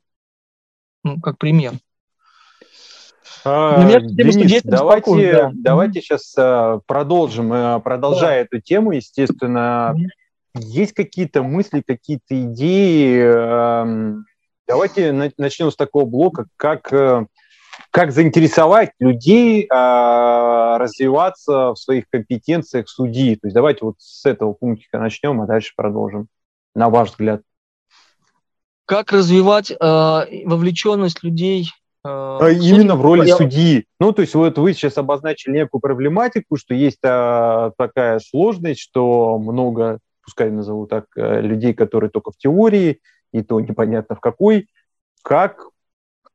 Ну, 1.05 1.21
как 1.21 1.39
пример. 1.39 1.75
А, 3.45 3.83
Денис, 3.85 4.63
давайте, 4.65 5.33
да. 5.33 5.51
давайте 5.55 6.01
сейчас 6.01 6.35
а, 6.37 6.81
продолжим. 6.87 7.53
Э, 7.53 7.81
продолжая 7.81 8.41
да. 8.41 8.45
эту 8.45 8.61
тему, 8.61 8.93
естественно, 8.93 9.95
есть 10.55 10.93
какие-то 10.93 11.43
мысли, 11.43 11.83
какие-то 11.87 12.43
идеи. 12.45 13.21
Эм, 13.23 14.27
давайте 14.67 15.13
начнем 15.39 15.71
с 15.71 15.77
такого 15.77 16.05
блока, 16.05 16.47
как, 16.57 16.93
э, 16.93 17.27
как 17.91 18.13
заинтересовать 18.13 18.91
людей 18.99 19.67
а, 19.71 20.79
развиваться 20.79 21.71
в 21.71 21.77
своих 21.77 22.09
компетенциях 22.11 22.89
судьи. 22.89 23.37
То 23.37 23.47
есть 23.47 23.55
давайте 23.55 23.85
вот 23.85 23.95
с 23.99 24.27
этого 24.27 24.53
пунктика 24.53 24.99
начнем, 24.99 25.41
а 25.41 25.47
дальше 25.47 25.73
продолжим. 25.77 26.29
На 26.75 26.89
ваш 26.89 27.11
взгляд. 27.11 27.43
Как 28.85 29.13
развивать 29.13 29.71
э, 29.71 29.77
вовлеченность 29.79 31.23
людей 31.23 31.71
именно 32.05 32.97
в 32.97 33.03
роли 33.03 33.29
я... 33.29 33.37
судьи. 33.37 33.87
Ну, 33.99 34.13
то 34.13 34.23
есть 34.23 34.35
вот 34.35 34.57
вы 34.59 34.73
сейчас 34.73 34.97
обозначили 34.97 35.59
некую 35.59 35.81
проблематику, 35.81 36.57
что 36.57 36.75
есть 36.75 37.01
а, 37.05 37.73
такая 37.77 38.21
сложность, 38.21 38.81
что 38.81 39.39
много, 39.39 39.99
пускай 40.23 40.51
назову 40.51 40.87
так, 40.87 41.07
э, 41.17 41.41
людей, 41.43 41.75
которые 41.75 42.11
только 42.11 42.31
в 42.31 42.39
теории, 42.39 43.01
и 43.33 43.43
то 43.43 43.61
непонятно 43.61 44.17
в 44.17 44.21
какой, 44.21 44.69
как 45.23 45.69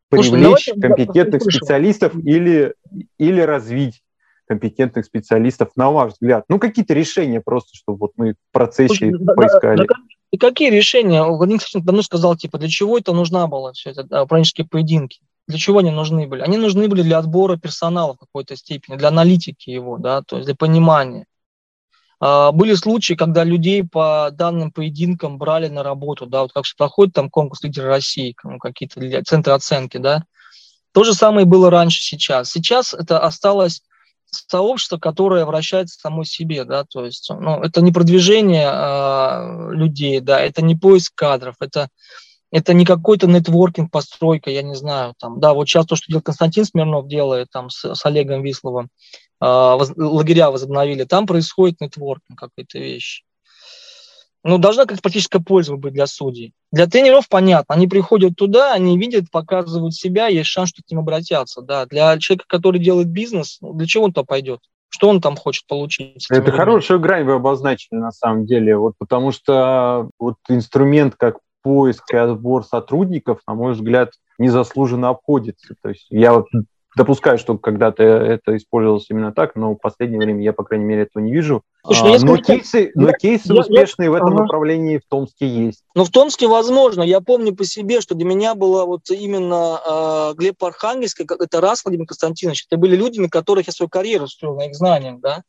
привлечь 0.10 0.65
Слушай, 0.65 0.82
компетентных 0.82 1.41
специалистов 1.41 2.15
или, 2.15 2.75
или 3.17 3.41
развить 3.41 4.01
компетентных 4.47 5.06
специалистов, 5.06 5.71
на 5.75 5.89
ваш 5.89 6.13
взгляд? 6.13 6.45
Ну, 6.47 6.60
какие-то 6.60 6.93
решения 6.93 7.41
просто, 7.41 7.75
чтобы 7.75 7.97
вот 7.97 8.12
мы 8.17 8.34
в 8.34 8.54
процессе 8.54 9.10
Слушай, 9.10 9.36
поискали. 9.36 9.78
Да, 9.78 9.86
да, 9.86 9.95
и 10.32 10.38
какие 10.38 10.69
решения? 10.69 11.23
Владимир 11.23 11.60
кстати, 11.60 11.84
давно 11.84 12.04
сказал, 12.04 12.36
типа, 12.36 12.60
для 12.60 12.69
чего 12.69 12.97
это 12.97 13.13
нужна 13.13 13.47
была 13.47 13.73
все 13.73 13.91
это, 13.91 14.04
да, 14.04 14.25
поединки? 14.25 15.21
Для 15.47 15.58
чего 15.58 15.79
они 15.79 15.91
нужны 15.91 16.27
были? 16.27 16.41
Они 16.41 16.58
нужны 16.58 16.88
были 16.88 17.03
для 17.03 17.19
отбора 17.19 17.58
персонала 17.58 18.15
в 18.15 18.19
какой-то 18.19 18.55
степени, 18.55 18.95
для 18.95 19.10
аналитики 19.10 19.69
его, 19.69 19.97
да, 19.97 20.21
то 20.23 20.38
есть 20.38 20.47
для 20.47 20.55
понимания. 20.55 21.27
А, 22.19 22.51
были 22.51 22.73
случаи, 22.73 23.13
когда 23.13 23.43
людей 23.43 23.84
по 23.84 24.29
данным 24.31 24.71
поединкам 24.71 25.38
брали 25.38 25.67
на 25.67 25.84
работу, 25.84 26.25
да, 26.25 26.41
вот 26.41 26.53
как 26.53 26.65
проходит 26.77 27.13
там 27.13 27.29
конкурс 27.29 27.63
лидера 27.63 27.88
России, 27.88 28.36
какие-то 28.60 29.23
центры 29.23 29.53
оценки, 29.53 29.97
да. 29.97 30.23
То 30.93 31.03
же 31.03 31.13
самое 31.13 31.45
было 31.45 31.69
раньше, 31.69 32.01
сейчас. 32.01 32.51
Сейчас 32.51 32.93
это 32.93 33.19
осталось 33.19 33.84
сообщество, 34.31 34.97
которое 34.97 35.45
вращается 35.45 35.99
само 35.99 36.23
себе, 36.23 36.63
да, 36.63 36.86
то 36.86 37.05
есть, 37.05 37.29
ну, 37.29 37.62
это 37.62 37.81
не 37.81 37.91
продвижение 37.91 38.69
э, 38.71 39.73
людей, 39.73 40.19
да, 40.19 40.39
это 40.39 40.62
не 40.62 40.75
поиск 40.75 41.13
кадров, 41.15 41.55
это 41.60 41.89
это 42.56 42.74
не 42.74 42.86
какой-то 42.86 43.28
нетворкинг, 43.28 43.91
постройка, 43.91 44.50
я 44.50 44.62
не 44.62 44.76
знаю, 44.76 45.13
там, 45.20 45.41
да, 45.41 45.54
вот 45.54 45.68
сейчас 45.68 45.86
то, 45.88 45.98
что 45.98 46.22
Константин 46.22 46.63
Смирнов, 46.63 47.06
делает 47.06 47.50
там 47.52 47.70
с, 47.70 47.96
с 47.96 48.06
Олегом 48.06 48.44
Висловым, 48.44 48.86
э, 48.86 49.46
воз, 49.46 49.91
лагеря 49.98 50.52
возобновили, 50.52 51.04
там 51.04 51.28
происходит 51.28 51.82
нетворкинг, 51.82 52.39
какая-то 52.39 52.80
вещь. 52.80 53.24
Ну, 54.46 54.58
должна 54.58 54.86
как 54.86 55.02
практическая 55.02 55.39
польза 55.39 55.76
быть 55.76 55.91
для 55.91 56.08
судей. 56.08 56.54
Для 56.72 56.88
тренеров 56.88 57.28
понятно, 57.28 57.76
они 57.76 57.89
приходят 57.89 58.38
туда, 58.38 58.72
они 58.72 58.98
видят, 58.98 59.30
показывают 59.30 59.94
себя, 59.94 60.28
есть 60.28 60.48
шанс, 60.48 60.70
что 60.70 60.82
к 60.82 60.89
ним 60.89 61.00
обратятся, 61.00 61.62
да. 61.62 61.86
Для 61.88 62.18
человека, 62.20 62.46
который 62.48 62.80
делает 62.80 63.10
бизнес, 63.10 63.58
ну, 63.60 63.74
для 63.74 63.86
чего 63.86 64.06
он 64.06 64.13
туда 64.13 64.24
пойдет? 64.24 64.62
Что 64.88 65.10
он 65.10 65.20
там 65.20 65.36
хочет 65.36 65.68
получить? 65.68 66.26
Это 66.30 66.52
хорошую 66.54 67.02
грань 67.02 67.26
вы 67.26 67.34
обозначили 67.34 67.98
на 67.98 68.12
самом 68.13 68.46
деле, 68.46 68.78
вот 68.78 68.94
потому 68.98 69.34
что 69.34 70.10
вот 70.20 70.38
инструмент 70.48 71.15
как 71.18 71.39
поиск 71.65 72.13
и 72.13 72.15
отбор 72.15 72.63
сотрудников, 72.63 73.39
на 73.47 73.56
мой 73.56 73.73
взгляд, 73.73 74.12
незаслуженно 74.38 75.10
обходится. 75.10 75.73
То 75.82 75.89
есть 75.89 76.06
я 76.12 76.32
вот 76.34 76.45
допускаю, 76.95 77.39
что 77.39 77.58
когда-то 77.58 78.04
это 78.04 78.56
использовалось 78.56 79.08
именно 79.10 79.34
так, 79.34 79.56
но 79.56 79.73
в 79.73 79.78
последнее 79.78 80.19
время 80.19 80.43
я, 80.43 80.54
по 80.54 80.63
крайней 80.63 80.86
мере, 80.86 81.01
этого 81.01 81.23
не 81.23 81.34
вижу. 81.34 81.63
Слушай, 81.84 82.19
ну, 82.19 82.36
но, 82.36 82.38
кейсы, 82.38 82.91
но 82.93 83.12
кейсы 83.13 83.51
я, 83.51 83.62
успешные 83.62 84.06
я, 84.06 84.12
в 84.12 84.13
этом 84.13 84.36
ага. 84.36 84.43
направлении 84.43 84.99
в 84.99 85.10
Томске 85.10 85.47
есть. 85.47 85.84
Ну, 85.95 86.04
в 86.04 86.12
Томске 86.12 86.47
возможно. 86.47 87.01
Я 87.01 87.19
помню 87.19 87.56
по 87.56 87.65
себе, 87.65 87.99
что 87.99 88.13
для 88.13 88.25
меня 88.25 88.54
было 88.54 88.86
вот 88.86 89.10
именно 89.10 89.82
э, 89.86 90.34
Глеб 90.36 90.63
Архангельский, 90.63 91.25
это 91.25 91.62
раз 91.62 91.84
Владимир 91.84 92.06
Константинович. 92.06 92.67
Это 92.69 92.78
были 92.78 92.95
люди, 92.95 93.19
на 93.19 93.30
которых 93.30 93.65
я 93.65 93.73
свою 93.73 93.89
карьеру 93.89 94.28
строил, 94.28 94.56
на 94.56 94.67
их 94.67 94.75
знаниях, 94.75 95.19
да. 95.19 95.41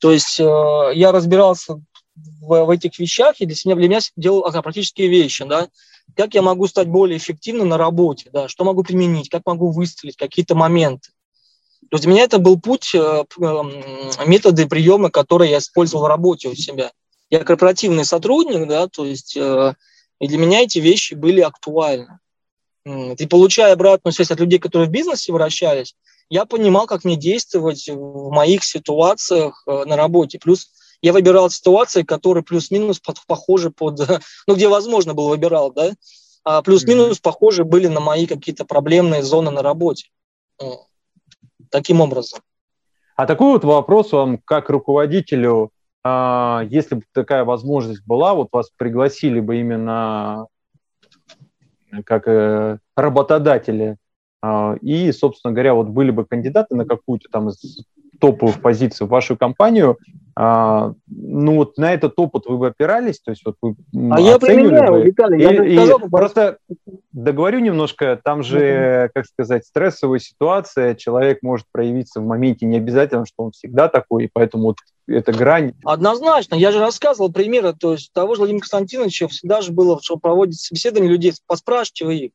То 0.00 0.12
есть 0.12 0.40
э, 0.40 0.90
я 0.94 1.12
разбирался 1.12 1.80
в, 2.40 2.64
в 2.64 2.70
этих 2.70 2.98
вещах, 2.98 3.36
и 3.38 3.46
для 3.46 3.54
себя, 3.54 3.74
для 3.74 3.88
меня 3.88 4.00
делал 4.16 4.50
практические 4.62 5.08
вещи, 5.08 5.44
да, 5.44 5.68
как 6.16 6.34
я 6.34 6.42
могу 6.42 6.66
стать 6.66 6.88
более 6.88 7.18
эффективным 7.18 7.68
на 7.68 7.78
работе, 7.78 8.30
да, 8.32 8.48
что 8.48 8.64
могу 8.64 8.82
применить, 8.82 9.28
как 9.28 9.42
могу 9.46 9.70
выстрелить, 9.70 10.16
какие-то 10.16 10.54
моменты. 10.54 11.10
То 11.90 11.94
есть 11.94 12.04
для 12.04 12.12
меня 12.12 12.24
это 12.24 12.38
был 12.38 12.60
путь, 12.60 12.94
э, 12.94 13.24
эм, 13.40 13.72
методы, 14.26 14.66
приемы, 14.66 15.10
которые 15.10 15.52
я 15.52 15.58
использовал 15.58 16.04
в 16.04 16.08
работе 16.08 16.48
у 16.48 16.54
себя. 16.54 16.92
Я 17.30 17.44
корпоративный 17.44 18.04
сотрудник, 18.04 18.66
да, 18.68 18.88
то 18.88 19.04
есть 19.04 19.36
э, 19.36 19.74
и 20.20 20.28
для 20.28 20.38
меня 20.38 20.62
эти 20.62 20.78
вещи 20.78 21.14
были 21.14 21.40
актуальны. 21.40 22.18
И 22.84 23.26
получая 23.26 23.74
обратную 23.74 24.12
связь 24.12 24.30
от 24.30 24.40
людей, 24.40 24.58
которые 24.58 24.88
в 24.88 24.92
бизнесе 24.92 25.32
вращались, 25.32 25.94
я 26.30 26.44
понимал, 26.44 26.86
как 26.86 27.04
мне 27.04 27.16
действовать 27.16 27.88
в 27.88 28.30
моих 28.30 28.64
ситуациях 28.64 29.62
э, 29.66 29.84
на 29.84 29.96
работе. 29.96 30.38
Плюс 30.38 30.70
я 31.02 31.12
выбирал 31.12 31.50
ситуации, 31.50 32.02
которые 32.02 32.44
плюс-минус 32.44 33.00
похожи 33.26 33.70
под, 33.70 34.00
ну, 34.46 34.54
где 34.54 34.68
возможно 34.68 35.14
было 35.14 35.30
выбирал, 35.30 35.72
да, 35.72 35.92
а 36.44 36.62
плюс-минус 36.62 37.18
похожи 37.18 37.64
были 37.64 37.88
на 37.88 38.00
мои 38.00 38.26
какие-то 38.26 38.64
проблемные 38.64 39.22
зоны 39.22 39.50
на 39.50 39.62
работе. 39.62 40.08
Таким 41.70 42.00
образом. 42.00 42.40
А 43.16 43.26
такой 43.26 43.52
вот 43.52 43.64
вопрос 43.64 44.12
вам, 44.12 44.38
как 44.38 44.70
руководителю, 44.70 45.72
а, 46.04 46.64
если 46.70 46.96
бы 46.96 47.02
такая 47.12 47.44
возможность 47.44 48.02
была, 48.06 48.34
вот 48.34 48.48
вас 48.52 48.70
пригласили 48.76 49.40
бы 49.40 49.60
именно 49.60 50.46
как 52.04 52.28
э, 52.28 52.78
работодатели, 52.96 53.96
а, 54.40 54.76
и, 54.80 55.10
собственно 55.12 55.52
говоря, 55.52 55.74
вот 55.74 55.88
были 55.88 56.10
бы 56.10 56.24
кандидаты 56.24 56.76
на 56.76 56.84
какую-то 56.84 57.28
там 57.30 57.48
из 57.48 57.84
топовых 58.20 58.60
позиций 58.60 59.06
в 59.06 59.10
вашу 59.10 59.36
компанию, 59.36 59.98
а, 60.40 60.92
ну 61.08 61.56
вот 61.56 61.78
на 61.78 61.92
этот 61.92 62.12
опыт 62.16 62.44
вы 62.46 62.58
бы 62.58 62.68
опирались, 62.68 63.18
то 63.18 63.32
есть 63.32 63.42
вот 63.44 63.56
вы 63.60 63.74
а 64.12 64.20
я 64.20 64.38
применяю, 64.38 64.92
бы, 64.92 65.02
Виталий, 65.02 65.42
я 65.42 65.66
и, 65.66 65.76
сказал, 65.76 65.98
и 65.98 66.08
просто 66.08 66.58
договорю 67.10 67.58
немножко, 67.58 68.20
там 68.22 68.44
же, 68.44 69.10
как 69.16 69.26
сказать, 69.26 69.66
стрессовая 69.66 70.20
ситуация, 70.20 70.94
человек 70.94 71.42
может 71.42 71.66
проявиться 71.72 72.20
в 72.20 72.24
моменте, 72.24 72.66
не 72.66 72.76
обязательно, 72.76 73.26
что 73.26 73.46
он 73.46 73.50
всегда 73.50 73.88
такой, 73.88 74.26
и 74.26 74.30
поэтому 74.32 74.66
вот 74.66 74.76
эта 75.08 75.32
грань. 75.32 75.72
Однозначно, 75.82 76.54
я 76.54 76.70
же 76.70 76.78
рассказывал 76.78 77.32
примеры, 77.32 77.72
то 77.72 77.94
есть 77.94 78.12
того 78.12 78.36
же 78.36 78.42
Владимира 78.42 78.60
Константиновича 78.60 79.26
всегда 79.26 79.60
же 79.60 79.72
было, 79.72 79.98
что 80.00 80.18
проводить 80.18 80.60
собеседование 80.60 81.10
людей, 81.10 81.32
поспрашивайте 81.48 82.04
вы 82.04 82.14
их. 82.14 82.30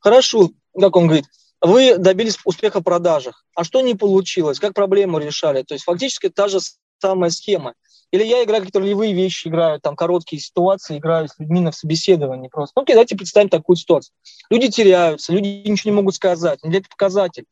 Хорошо, 0.00 0.50
как 0.78 0.94
он 0.96 1.06
говорит, 1.06 1.24
вы 1.62 1.96
добились 1.96 2.38
успеха 2.44 2.80
в 2.80 2.84
продажах. 2.84 3.46
А 3.54 3.64
что 3.64 3.80
не 3.80 3.94
получилось? 3.94 4.60
Как 4.60 4.74
проблему 4.74 5.18
решали? 5.18 5.62
То 5.62 5.72
есть 5.72 5.84
фактически 5.84 6.28
та 6.28 6.48
же 6.48 6.58
самая 7.00 7.30
схема. 7.30 7.74
Или 8.10 8.24
я 8.24 8.42
играю 8.42 8.62
какие-то 8.62 8.80
ролевые 8.80 9.12
вещи, 9.12 9.48
играю 9.48 9.80
там 9.80 9.94
короткие 9.94 10.40
ситуации, 10.40 10.96
играю 10.96 11.28
с 11.28 11.38
людьми 11.38 11.60
на 11.60 11.72
собеседовании 11.72 12.48
просто. 12.48 12.72
Ну, 12.76 12.82
окей, 12.82 12.94
давайте 12.94 13.16
представим 13.16 13.50
такую 13.50 13.76
ситуацию. 13.76 14.14
Люди 14.48 14.68
теряются, 14.68 15.32
люди 15.32 15.68
ничего 15.68 15.90
не 15.90 15.96
могут 15.96 16.14
сказать. 16.14 16.58
Для 16.62 16.78
это 16.78 16.88
показатель. 16.88 17.44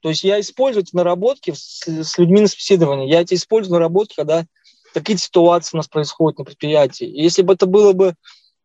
То 0.00 0.08
есть 0.08 0.24
я 0.24 0.40
использую 0.40 0.82
эти 0.82 0.94
наработки 0.96 1.52
с, 1.52 1.86
с 1.86 2.18
людьми 2.18 2.40
на 2.40 2.48
собеседовании. 2.48 3.08
Я 3.08 3.20
эти 3.20 3.34
использую 3.34 3.74
наработки, 3.74 4.16
когда 4.16 4.44
такие 4.92 5.16
ситуации 5.16 5.76
у 5.76 5.78
нас 5.78 5.88
происходят 5.88 6.38
на 6.38 6.44
предприятии. 6.44 7.06
И 7.06 7.22
если 7.22 7.42
бы 7.42 7.54
это 7.54 7.66
было 7.66 7.92
бы 7.92 8.14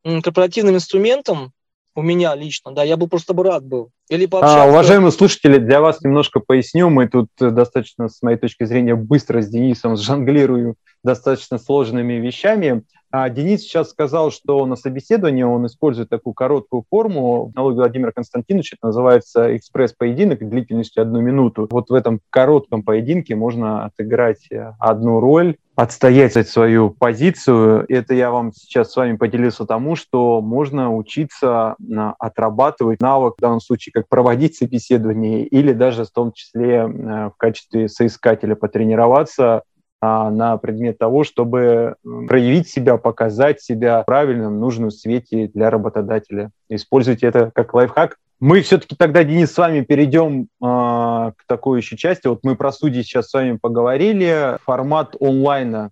корпоративным 0.04 0.76
инструментом, 0.76 1.54
у 1.96 2.02
меня 2.02 2.36
лично, 2.36 2.72
да, 2.72 2.84
я 2.84 2.98
бы 2.98 3.08
просто 3.08 3.34
бы 3.34 3.44
рад 3.44 3.66
был. 3.66 3.92
Или 4.10 4.28
А, 4.32 4.68
уважаемые 4.68 5.12
слушатели, 5.12 5.58
для 5.58 5.82
вас 5.82 6.02
немножко 6.02 6.40
поясню. 6.40 6.90
Мы 6.90 7.08
тут 7.08 7.30
э, 7.42 7.50
достаточно, 7.50 8.10
с 8.10 8.22
моей 8.22 8.38
точки 8.38 8.64
зрения, 8.64 8.96
быстро 8.96 9.42
с 9.42 9.50
Денисом 9.50 9.96
жонглирую 9.98 10.76
достаточно 11.04 11.58
сложными 11.58 12.14
вещами. 12.14 12.84
А 13.12 13.30
Денис 13.30 13.62
сейчас 13.62 13.90
сказал, 13.90 14.32
что 14.32 14.66
на 14.66 14.76
собеседовании 14.76 15.44
он 15.44 15.66
использует 15.66 16.10
такую 16.10 16.34
короткую 16.34 16.86
форму. 16.90 17.52
Налоги 17.56 17.76
Владимира 17.76 18.12
Константиновича 18.12 18.76
это 18.78 18.88
называется 18.88 19.56
экспресс-поединок 19.56 20.48
длительностью 20.48 21.02
одну 21.02 21.20
минуту. 21.20 21.68
Вот 21.72 21.90
в 21.90 21.94
этом 21.94 22.22
коротком 22.30 22.84
поединке 22.84 23.36
можно 23.36 23.86
отыграть 23.86 24.48
одну 24.80 25.20
роль, 25.20 25.56
отстоять 25.76 26.48
свою 26.48 26.90
позицию. 26.90 27.86
Это 27.88 28.14
я 28.14 28.32
вам 28.32 28.52
сейчас 28.54 28.92
с 28.92 28.96
вами 28.96 29.16
поделился 29.16 29.66
тому, 29.66 29.96
что 29.96 30.42
можно 30.42 30.94
учиться 30.94 31.76
отрабатывать 32.20 33.02
навык, 33.02 33.36
в 33.38 33.42
данном 33.42 33.62
случае, 33.62 33.94
как 33.94 34.10
проводить 34.10 34.56
собеседование, 34.56 35.46
или 35.46 35.72
даже 35.72 36.04
в 36.04 36.12
том 36.12 36.34
числе 36.34 36.76
э, 36.76 36.86
в 36.86 37.34
качестве 37.38 37.88
соискателя 37.88 38.56
потренироваться 38.56 39.64
на 40.02 40.58
предмет 40.58 40.98
того, 40.98 41.24
чтобы 41.24 41.96
проявить 42.04 42.70
себя, 42.70 42.98
показать 42.98 43.62
себя 43.62 44.02
в 44.02 44.06
правильном, 44.06 44.60
нужном 44.60 44.92
свете 44.92 45.50
для 45.54 45.70
работодателя. 45.70 46.52
Используйте 46.70 47.28
это 47.28 47.52
как 47.54 47.74
лайфхак. 47.74 48.18
Мы 48.40 48.62
все-таки 48.62 48.96
тогда, 48.96 49.26
Денис, 49.26 49.52
с 49.52 49.58
вами 49.58 49.82
перейдем 49.82 50.44
э, 50.44 50.48
к 50.62 51.36
такой 51.46 51.82
еще 51.82 51.98
части. 51.98 52.28
Вот 52.28 52.40
мы 52.44 52.56
про 52.56 52.72
судьи 52.72 53.04
сейчас 53.04 53.30
с 53.30 53.34
вами 53.34 53.58
поговорили. 53.58 54.58
Формат 54.64 55.18
онлайна. 55.20 55.92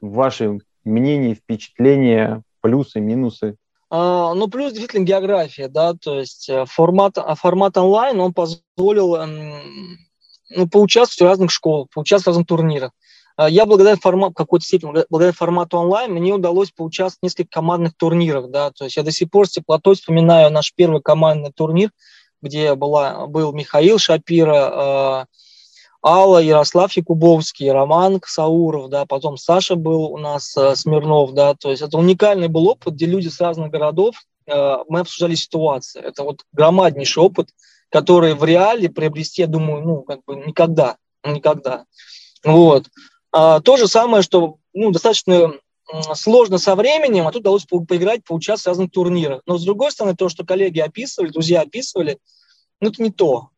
Ваши 0.00 0.58
мнения, 0.84 1.34
впечатления, 1.34 2.42
плюсы, 2.60 2.98
минусы? 2.98 3.54
А, 3.88 4.34
ну, 4.34 4.48
плюс 4.48 4.72
действительно 4.72 5.04
география, 5.04 5.68
да, 5.68 5.94
то 5.94 6.18
есть 6.18 6.48
э, 6.48 6.64
формат, 6.66 7.18
а 7.18 7.36
формат 7.36 7.76
онлайн, 7.76 8.18
он 8.18 8.34
позволил 8.34 9.16
ну, 10.50 10.68
поучаствовать 10.68 11.20
в 11.20 11.30
разных 11.30 11.50
школах, 11.52 11.88
поучаствовать 11.94 12.34
в 12.34 12.38
разных 12.38 12.48
турнирах. 12.48 12.90
А, 13.36 13.50
я 13.50 13.66
благодаря 13.66 13.96
формату, 13.96 14.34
какой-то 14.34 14.64
степени, 14.64 15.04
благодаря 15.10 15.32
формату 15.32 15.78
онлайн, 15.78 16.12
мне 16.12 16.32
удалось 16.32 16.70
поучаствовать 16.70 17.20
в 17.20 17.22
нескольких 17.24 17.50
командных 17.50 17.94
турнирах, 17.96 18.50
да, 18.50 18.70
то 18.70 18.84
есть 18.84 18.96
я 18.96 19.02
до 19.02 19.12
сих 19.12 19.30
пор 19.30 19.46
с 19.46 19.52
теплотой 19.52 19.94
вспоминаю 19.94 20.50
наш 20.50 20.72
первый 20.74 21.02
командный 21.02 21.52
турнир, 21.52 21.90
где 22.40 22.74
была, 22.74 23.26
был 23.26 23.52
Михаил 23.52 23.98
Шапира, 23.98 25.26
э, 25.26 26.06
Алла, 26.06 26.38
Ярослав 26.38 26.92
Якубовский, 26.92 27.70
Роман 27.70 28.20
Сауров, 28.24 28.88
да, 28.88 29.04
потом 29.04 29.36
Саша 29.36 29.76
был 29.76 30.04
у 30.04 30.18
нас, 30.18 30.56
э, 30.56 30.74
Смирнов, 30.74 31.34
да, 31.34 31.54
то 31.54 31.70
есть 31.70 31.82
это 31.82 31.98
уникальный 31.98 32.48
был 32.48 32.68
опыт, 32.68 32.94
где 32.94 33.06
люди 33.06 33.28
с 33.28 33.40
разных 33.40 33.70
городов, 33.70 34.16
э, 34.46 34.76
мы 34.88 35.00
обсуждали 35.00 35.34
ситуации, 35.34 36.00
это 36.00 36.22
вот 36.22 36.42
громаднейший 36.52 37.22
опыт, 37.22 37.50
который 37.90 38.34
в 38.34 38.44
реале 38.44 38.88
приобрести, 38.88 39.42
я 39.42 39.48
думаю, 39.48 39.82
ну, 39.82 40.02
как 40.02 40.20
бы 40.24 40.36
никогда, 40.36 40.96
никогда. 41.22 41.84
Вот. 42.44 42.86
А, 43.38 43.60
то 43.60 43.76
же 43.76 43.86
самое, 43.86 44.22
что 44.22 44.56
ну, 44.72 44.90
достаточно 44.92 45.52
сложно 46.14 46.56
со 46.56 46.74
временем, 46.74 47.28
а 47.28 47.32
тут 47.32 47.40
удалось 47.40 47.66
по 47.66 47.84
поиграть, 47.84 48.24
поучаствовать 48.24 48.64
в 48.64 48.80
разных 48.80 48.92
турнирах. 48.92 49.42
Но 49.44 49.58
с 49.58 49.64
другой 49.64 49.92
стороны, 49.92 50.16
то, 50.16 50.30
что 50.30 50.46
коллеги 50.46 50.80
описывали, 50.80 51.28
друзья 51.28 51.60
описывали, 51.60 52.18
ну, 52.80 52.88
это 52.88 53.02
не 53.02 53.10
то. 53.10 53.50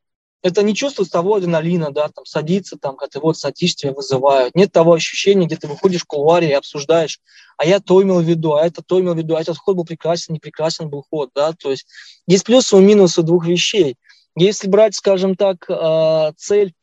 Это 0.42 0.64
не 0.64 0.74
чувство 0.74 1.06
того 1.06 1.36
адреналина, 1.36 1.92
да, 1.92 2.08
там, 2.08 2.24
садиться, 2.24 2.76
там, 2.76 2.96
когда 2.96 3.08
ты 3.08 3.20
вот 3.20 3.38
садишь, 3.38 3.76
тебя 3.76 3.92
вызывают. 3.92 4.56
Нет 4.56 4.72
того 4.72 4.94
ощущения, 4.94 5.46
где 5.46 5.56
ты 5.56 5.68
выходишь 5.68 6.02
в 6.02 6.06
кулуаре 6.06 6.48
и 6.48 6.54
обсуждаешь, 6.54 7.20
а 7.56 7.64
я 7.64 7.78
то 7.78 8.02
имел 8.02 8.20
в 8.20 8.24
виду, 8.24 8.54
а 8.54 8.66
это 8.66 8.82
то 8.82 9.00
имел 9.00 9.14
в 9.14 9.18
виду, 9.18 9.36
а 9.36 9.40
этот 9.40 9.58
ход 9.58 9.76
был 9.76 9.84
прекрасен, 9.84 10.34
не 10.34 10.40
прекрасен 10.40 10.88
был 10.88 11.04
ход, 11.08 11.30
да, 11.36 11.52
то 11.52 11.70
есть 11.70 11.86
есть 12.26 12.44
плюсы 12.44 12.76
и 12.76 12.80
минусы 12.80 13.22
двух 13.22 13.46
вещей. 13.46 13.96
Если 14.34 14.66
брать, 14.66 14.96
скажем 14.96 15.36
так, 15.36 15.66
а, 15.68 16.32
цель 16.36 16.74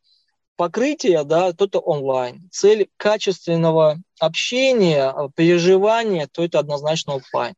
покрытия, 0.56 1.24
да, 1.24 1.52
то 1.52 1.66
это 1.66 1.78
онлайн. 1.78 2.48
Цель 2.50 2.88
качественного 2.96 3.98
общения, 4.18 5.12
э, 5.14 5.28
переживания, 5.34 6.28
то 6.30 6.44
это 6.44 6.58
однозначно 6.58 7.14
офлайн. 7.14 7.54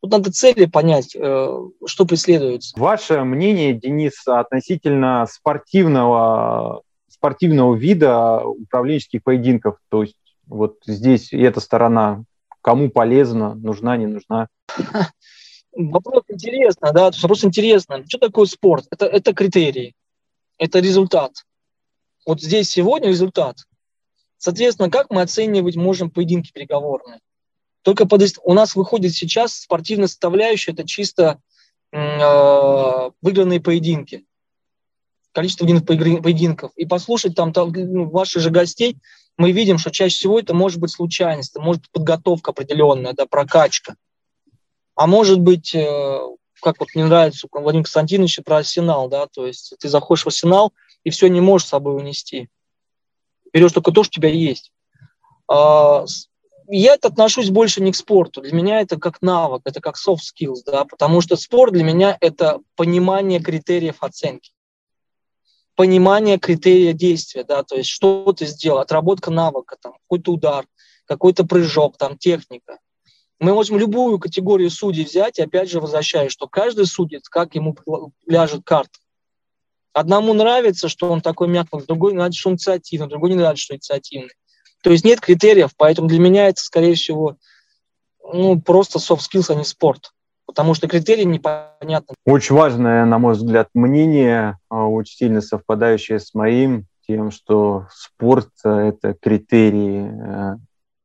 Тут 0.00 0.10
надо 0.10 0.32
цели 0.32 0.66
понять, 0.66 1.14
э, 1.14 1.58
что 1.86 2.04
преследуется. 2.04 2.78
Ваше 2.78 3.22
мнение, 3.22 3.72
Денис, 3.72 4.26
относительно 4.26 5.26
спортивного, 5.30 6.82
спортивного 7.08 7.74
вида 7.74 8.44
управленческих 8.44 9.22
поединков, 9.22 9.76
то 9.88 10.02
есть 10.02 10.16
вот 10.46 10.78
здесь 10.84 11.32
эта 11.32 11.60
сторона, 11.60 12.24
кому 12.60 12.90
полезна, 12.90 13.54
нужна, 13.54 13.96
не 13.96 14.06
нужна? 14.06 14.48
Вопрос 15.74 16.24
интересный, 16.28 16.92
да, 16.92 17.10
вопрос 17.22 17.44
интересный. 17.44 18.04
Что 18.06 18.18
такое 18.18 18.44
спорт? 18.44 18.86
Это, 18.90 19.06
это 19.06 19.32
критерии, 19.32 19.94
это 20.58 20.80
результат. 20.80 21.32
Вот 22.24 22.40
здесь 22.40 22.70
сегодня 22.70 23.08
результат. 23.08 23.58
Соответственно, 24.38 24.90
как 24.90 25.10
мы 25.10 25.22
оценивать 25.22 25.76
можем 25.76 26.10
поединки 26.10 26.52
переговорные? 26.52 27.20
Только 27.82 28.06
под... 28.06 28.22
у 28.44 28.54
нас 28.54 28.74
выходит 28.74 29.12
сейчас 29.12 29.54
спортивная 29.54 30.06
составляющая, 30.06 30.72
это 30.72 30.86
чисто 30.86 31.40
э, 31.92 33.10
выигранные 33.20 33.60
поединки, 33.60 34.24
количество 35.32 35.64
выигранных 35.64 35.84
поединков. 36.22 36.72
И 36.76 36.86
послушать 36.86 37.34
там, 37.34 37.52
там 37.52 37.72
ну, 37.72 38.08
ваших 38.08 38.42
же 38.42 38.50
гостей, 38.50 38.98
мы 39.36 39.52
видим, 39.52 39.78
что 39.78 39.90
чаще 39.90 40.14
всего 40.14 40.38
это 40.38 40.54
может 40.54 40.78
быть 40.78 40.90
случайность, 40.90 41.52
это 41.52 41.60
может 41.60 41.82
быть 41.82 41.90
подготовка 41.90 42.50
определенная, 42.50 43.14
да, 43.14 43.26
прокачка. 43.26 43.96
А 44.94 45.06
может 45.06 45.40
быть, 45.40 45.74
э, 45.74 46.20
как 46.60 46.78
вот 46.78 46.88
мне 46.94 47.04
нравится 47.04 47.48
у 47.50 47.60
Владимира 47.60 47.84
Константиновича 47.84 48.42
про 48.42 48.58
арсенал, 48.58 49.08
да, 49.08 49.26
то 49.26 49.46
есть 49.46 49.74
ты 49.78 49.88
заходишь 49.88 50.24
в 50.24 50.28
арсенал, 50.28 50.72
и 51.04 51.10
все 51.10 51.28
не 51.28 51.40
можешь 51.40 51.66
с 51.66 51.70
собой 51.70 51.96
унести. 51.96 52.48
Берешь 53.52 53.72
только 53.72 53.92
то, 53.92 54.02
что 54.02 54.12
у 54.12 54.14
тебя 54.20 54.30
есть. 54.30 54.72
А, 55.48 56.04
я 56.68 56.94
это 56.94 57.08
отношусь 57.08 57.50
больше 57.50 57.82
не 57.82 57.92
к 57.92 57.96
спорту. 57.96 58.40
Для 58.40 58.52
меня 58.52 58.80
это 58.80 58.98
как 58.98 59.20
навык, 59.20 59.62
это 59.64 59.80
как 59.80 59.96
soft 59.96 60.20
skills, 60.20 60.60
да, 60.64 60.84
потому 60.84 61.20
что 61.20 61.36
спорт 61.36 61.72
для 61.72 61.84
меня 61.84 62.16
это 62.20 62.60
понимание 62.76 63.40
критериев 63.40 63.96
оценки, 64.02 64.52
понимание 65.74 66.38
критерия 66.38 66.92
действия, 66.92 67.44
да, 67.44 67.62
то 67.62 67.76
есть 67.76 67.90
что 67.90 68.32
ты 68.32 68.46
сделал, 68.46 68.78
отработка 68.78 69.30
навыка, 69.30 69.76
там, 69.80 69.92
какой-то 70.04 70.32
удар, 70.32 70.66
какой-то 71.06 71.44
прыжок, 71.44 71.98
там, 71.98 72.16
техника. 72.16 72.78
Мы 73.38 73.54
можем 73.54 73.76
любую 73.76 74.20
категорию 74.20 74.70
судей 74.70 75.04
взять, 75.04 75.38
и 75.38 75.42
опять 75.42 75.68
же 75.68 75.80
возвращаюсь, 75.80 76.32
что 76.32 76.46
каждый 76.46 76.86
судит, 76.86 77.28
как 77.28 77.56
ему 77.56 77.76
ляжет 78.26 78.62
карта. 78.64 78.98
Одному 79.92 80.32
нравится, 80.32 80.88
что 80.88 81.10
он 81.10 81.20
такой 81.20 81.48
мягкий, 81.48 81.84
другой 81.86 82.14
нравится, 82.14 82.40
что 82.40 82.48
он 82.50 82.54
инициативный, 82.54 83.08
другой 83.08 83.30
не 83.30 83.36
нравится, 83.36 83.64
что 83.64 83.74
инициативный. 83.74 84.32
То 84.82 84.90
есть 84.90 85.04
нет 85.04 85.20
критериев, 85.20 85.70
поэтому 85.76 86.08
для 86.08 86.18
меня 86.18 86.48
это, 86.48 86.60
скорее 86.60 86.94
всего, 86.94 87.36
ну, 88.32 88.60
просто 88.60 88.98
soft 88.98 89.20
skills, 89.20 89.52
а 89.52 89.54
не 89.54 89.64
спорт. 89.64 90.12
Потому 90.46 90.74
что 90.74 90.88
критерии 90.88 91.24
непонятны. 91.24 92.14
Очень 92.26 92.56
важное, 92.56 93.04
на 93.04 93.18
мой 93.18 93.34
взгляд, 93.34 93.68
мнение, 93.74 94.58
а, 94.68 94.86
очень 94.86 95.16
сильно 95.16 95.40
совпадающее 95.40 96.18
с 96.18 96.34
моим, 96.34 96.86
тем, 97.06 97.30
что 97.30 97.86
спорт– 97.92 98.50
это 98.64 99.14
критерии 99.14 100.08
э, 100.08 100.56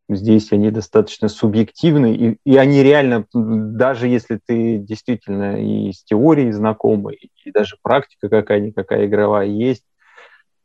здесь 0.10 0.52
они 0.52 0.72
достаточно 0.72 1.28
субъективны, 1.28 2.16
и, 2.16 2.38
и 2.46 2.58
они 2.58 2.82
реально, 2.84 3.26
даже 3.34 4.08
если 4.08 4.40
ты 4.46 4.78
действительно 4.78 5.62
и 5.62 5.92
с 5.92 6.04
теорией 6.04 6.52
знакомый, 6.52 7.32
и 7.44 7.52
даже 7.52 7.78
практика 7.82 8.30
какая-никакая 8.30 9.06
игровая 9.06 9.48
есть, 9.48 9.84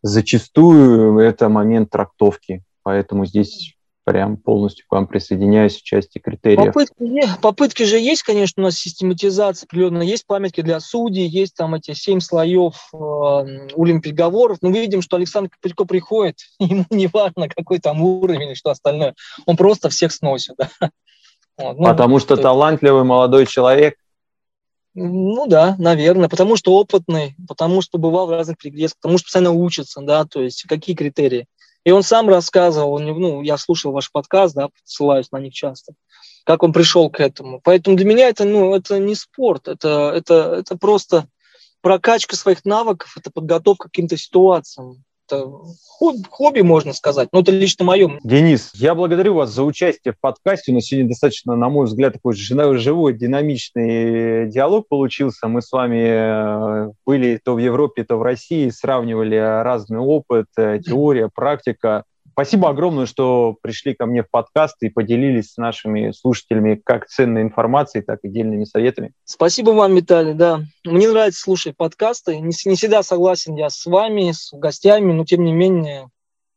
зачастую 0.03 1.19
это 1.19 1.49
момент 1.49 1.91
трактовки. 1.91 2.63
Поэтому 2.83 3.25
здесь 3.27 3.77
прям 4.05 4.37
полностью 4.37 4.87
к 4.87 4.93
вам 4.93 5.07
присоединяюсь 5.07 5.77
в 5.77 5.83
части 5.83 6.19
критериев. 6.19 6.73
Попытки, 6.73 7.41
попытки 7.41 7.83
же 7.85 7.99
есть, 7.99 8.23
конечно, 8.23 8.62
у 8.62 8.67
нас 8.67 8.75
систематизация 8.75 9.67
определенно. 9.67 10.03
Есть 10.03 10.27
памятки 10.27 10.61
для 10.61 10.81
судей, 10.81 11.27
есть 11.27 11.55
там 11.55 11.75
эти 11.75 11.93
семь 11.93 12.21
слоев 12.21 12.75
э, 12.93 12.97
уровень 12.97 14.01
переговоров. 14.01 14.59
Но 14.61 14.71
мы 14.71 14.81
видим, 14.81 15.03
что 15.03 15.17
Александр 15.17 15.51
Копылько 15.51 15.85
приходит, 15.85 16.38
ему 16.59 16.85
не 16.91 17.07
важно, 17.07 17.49
какой 17.49 17.79
там 17.79 18.03
уровень 18.03 18.43
или 18.43 18.55
что 18.55 18.71
остальное. 18.71 19.15
Он 19.47 19.57
просто 19.57 19.88
всех 19.88 20.12
сносит. 20.12 20.57
Да? 21.59 21.69
Вот, 21.69 21.79
ну, 21.79 21.85
потому 21.85 22.19
что 22.19 22.35
то... 22.35 22.43
талантливый 22.43 23.05
молодой 23.05 23.45
человек. 23.45 23.97
Ну 24.95 25.47
да, 25.47 25.77
наверное, 25.79 26.31
потому 26.31 26.57
что 26.57 26.75
опытный, 26.75 27.35
потому 27.47 27.83
что 27.83 27.99
бывал 27.99 28.27
в 28.27 28.31
разных 28.31 28.59
перегрузках, 28.59 29.01
потому 29.01 29.19
что 29.19 29.27
постоянно 29.27 29.53
учится, 29.53 30.01
да, 30.01 30.25
то 30.25 30.42
есть 30.42 30.63
какие 30.65 30.96
критерии. 30.96 31.46
И 31.85 31.91
он 31.91 32.03
сам 32.03 32.29
рассказывал, 32.29 32.99
ну, 32.99 33.43
я 33.43 33.57
слушал 33.57 33.93
ваш 33.93 34.11
подкаст, 34.13 34.55
да, 34.55 34.69
ссылаюсь 34.85 35.33
на 35.33 35.39
них 35.39 35.53
часто, 35.53 35.95
как 36.45 36.63
он 36.63 36.73
пришел 36.73 37.11
к 37.11 37.21
этому. 37.21 37.61
Поэтому 37.63 37.97
для 37.97 38.07
меня 38.07 38.29
это, 38.29 38.45
ну, 38.45 38.75
это 38.75 38.99
не 38.99 39.15
спорт, 39.15 39.69
это, 39.69 40.13
это, 40.15 40.57
это 40.61 40.77
просто 40.77 41.27
прокачка 41.81 42.37
своих 42.37 42.65
навыков, 42.65 43.15
это 43.17 43.31
подготовка 43.31 43.89
к 43.89 43.93
каким-то 43.93 44.17
ситуациям 44.17 45.05
это 45.33 45.51
хобби, 46.31 46.61
можно 46.61 46.93
сказать. 46.93 47.29
Но 47.33 47.41
это 47.41 47.53
лично 47.53 47.85
мое. 47.85 48.19
Денис, 48.25 48.71
я 48.75 48.95
благодарю 48.95 49.35
вас 49.35 49.51
за 49.51 49.63
участие 49.63 50.13
в 50.13 50.21
подкасте. 50.21 50.73
У 50.73 50.75
нас 50.75 50.85
сегодня 50.85 51.09
достаточно, 51.09 51.57
на 51.57 51.69
мой 51.69 51.87
взгляд, 51.87 52.15
такой 52.15 52.35
живой, 52.35 53.13
динамичный 53.15 54.49
диалог 54.51 54.89
получился. 54.89 55.49
Мы 55.49 55.63
с 55.63 55.71
вами 55.71 56.89
э, 56.89 56.93
были 57.07 57.41
то 57.43 57.55
в 57.55 57.59
Европе, 57.59 58.05
то 58.05 58.17
в 58.17 58.23
России, 58.23 58.69
сравнивали 58.71 59.37
разный 59.37 59.99
опыт, 59.99 60.47
э, 60.57 60.81
теория, 60.85 61.31
практика. 61.33 62.05
Спасибо 62.33 62.71
огромное, 62.71 63.05
что 63.05 63.57
пришли 63.61 63.95
ко 63.95 64.07
мне 64.07 64.23
в 64.23 64.31
подкаст 64.31 64.77
и 64.81 64.89
поделились 64.89 65.53
с 65.53 65.57
нашими 65.59 66.13
слушателями 66.13 66.81
как 66.83 67.07
ценной 67.07 67.43
информацией, 67.43 68.03
так 68.03 68.21
и 68.23 68.29
дельными 68.29 68.65
советами. 68.65 69.13
Спасибо 69.25 69.71
вам, 69.71 69.95
Виталий, 69.95 70.33
да. 70.33 70.63
Мне 70.85 71.11
нравится 71.11 71.43
слушать 71.43 71.77
подкасты. 71.77 72.39
Не, 72.39 72.53
не 72.65 72.77
всегда 72.77 73.03
согласен 73.03 73.55
я 73.57 73.69
с 73.69 73.85
вами, 73.85 74.33
с 74.33 74.51
гостями, 74.53 75.13
но 75.13 75.27
тем 75.27 75.45
не 75.45 75.53
менее 75.53 76.09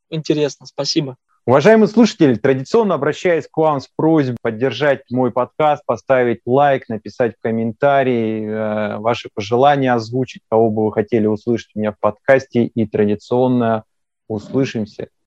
интересно. 0.10 0.66
Спасибо. 0.66 1.18
Уважаемые 1.46 1.90
слушатели, 1.90 2.36
традиционно 2.36 2.96
обращаюсь 2.96 3.46
к 3.52 3.58
вам 3.58 3.80
с 3.80 3.88
просьбой 3.96 4.38
поддержать 4.42 5.02
мой 5.12 5.32
подкаст, 5.32 5.84
поставить 5.86 6.40
лайк, 6.46 6.90
написать 6.90 7.36
в 7.36 7.42
комментарии 7.42 8.48
э, 8.48 8.98
ваши 8.98 9.30
пожелания, 9.32 9.94
озвучить, 9.94 10.42
кого 10.50 10.72
бы 10.72 10.86
вы 10.86 10.94
хотели 10.94 11.28
услышать 11.28 11.70
у 11.76 11.80
меня 11.80 11.92
в 11.92 12.00
подкасте. 12.00 12.66
И 12.66 12.88
традиционно 12.88 13.84
услышимся 14.28 15.10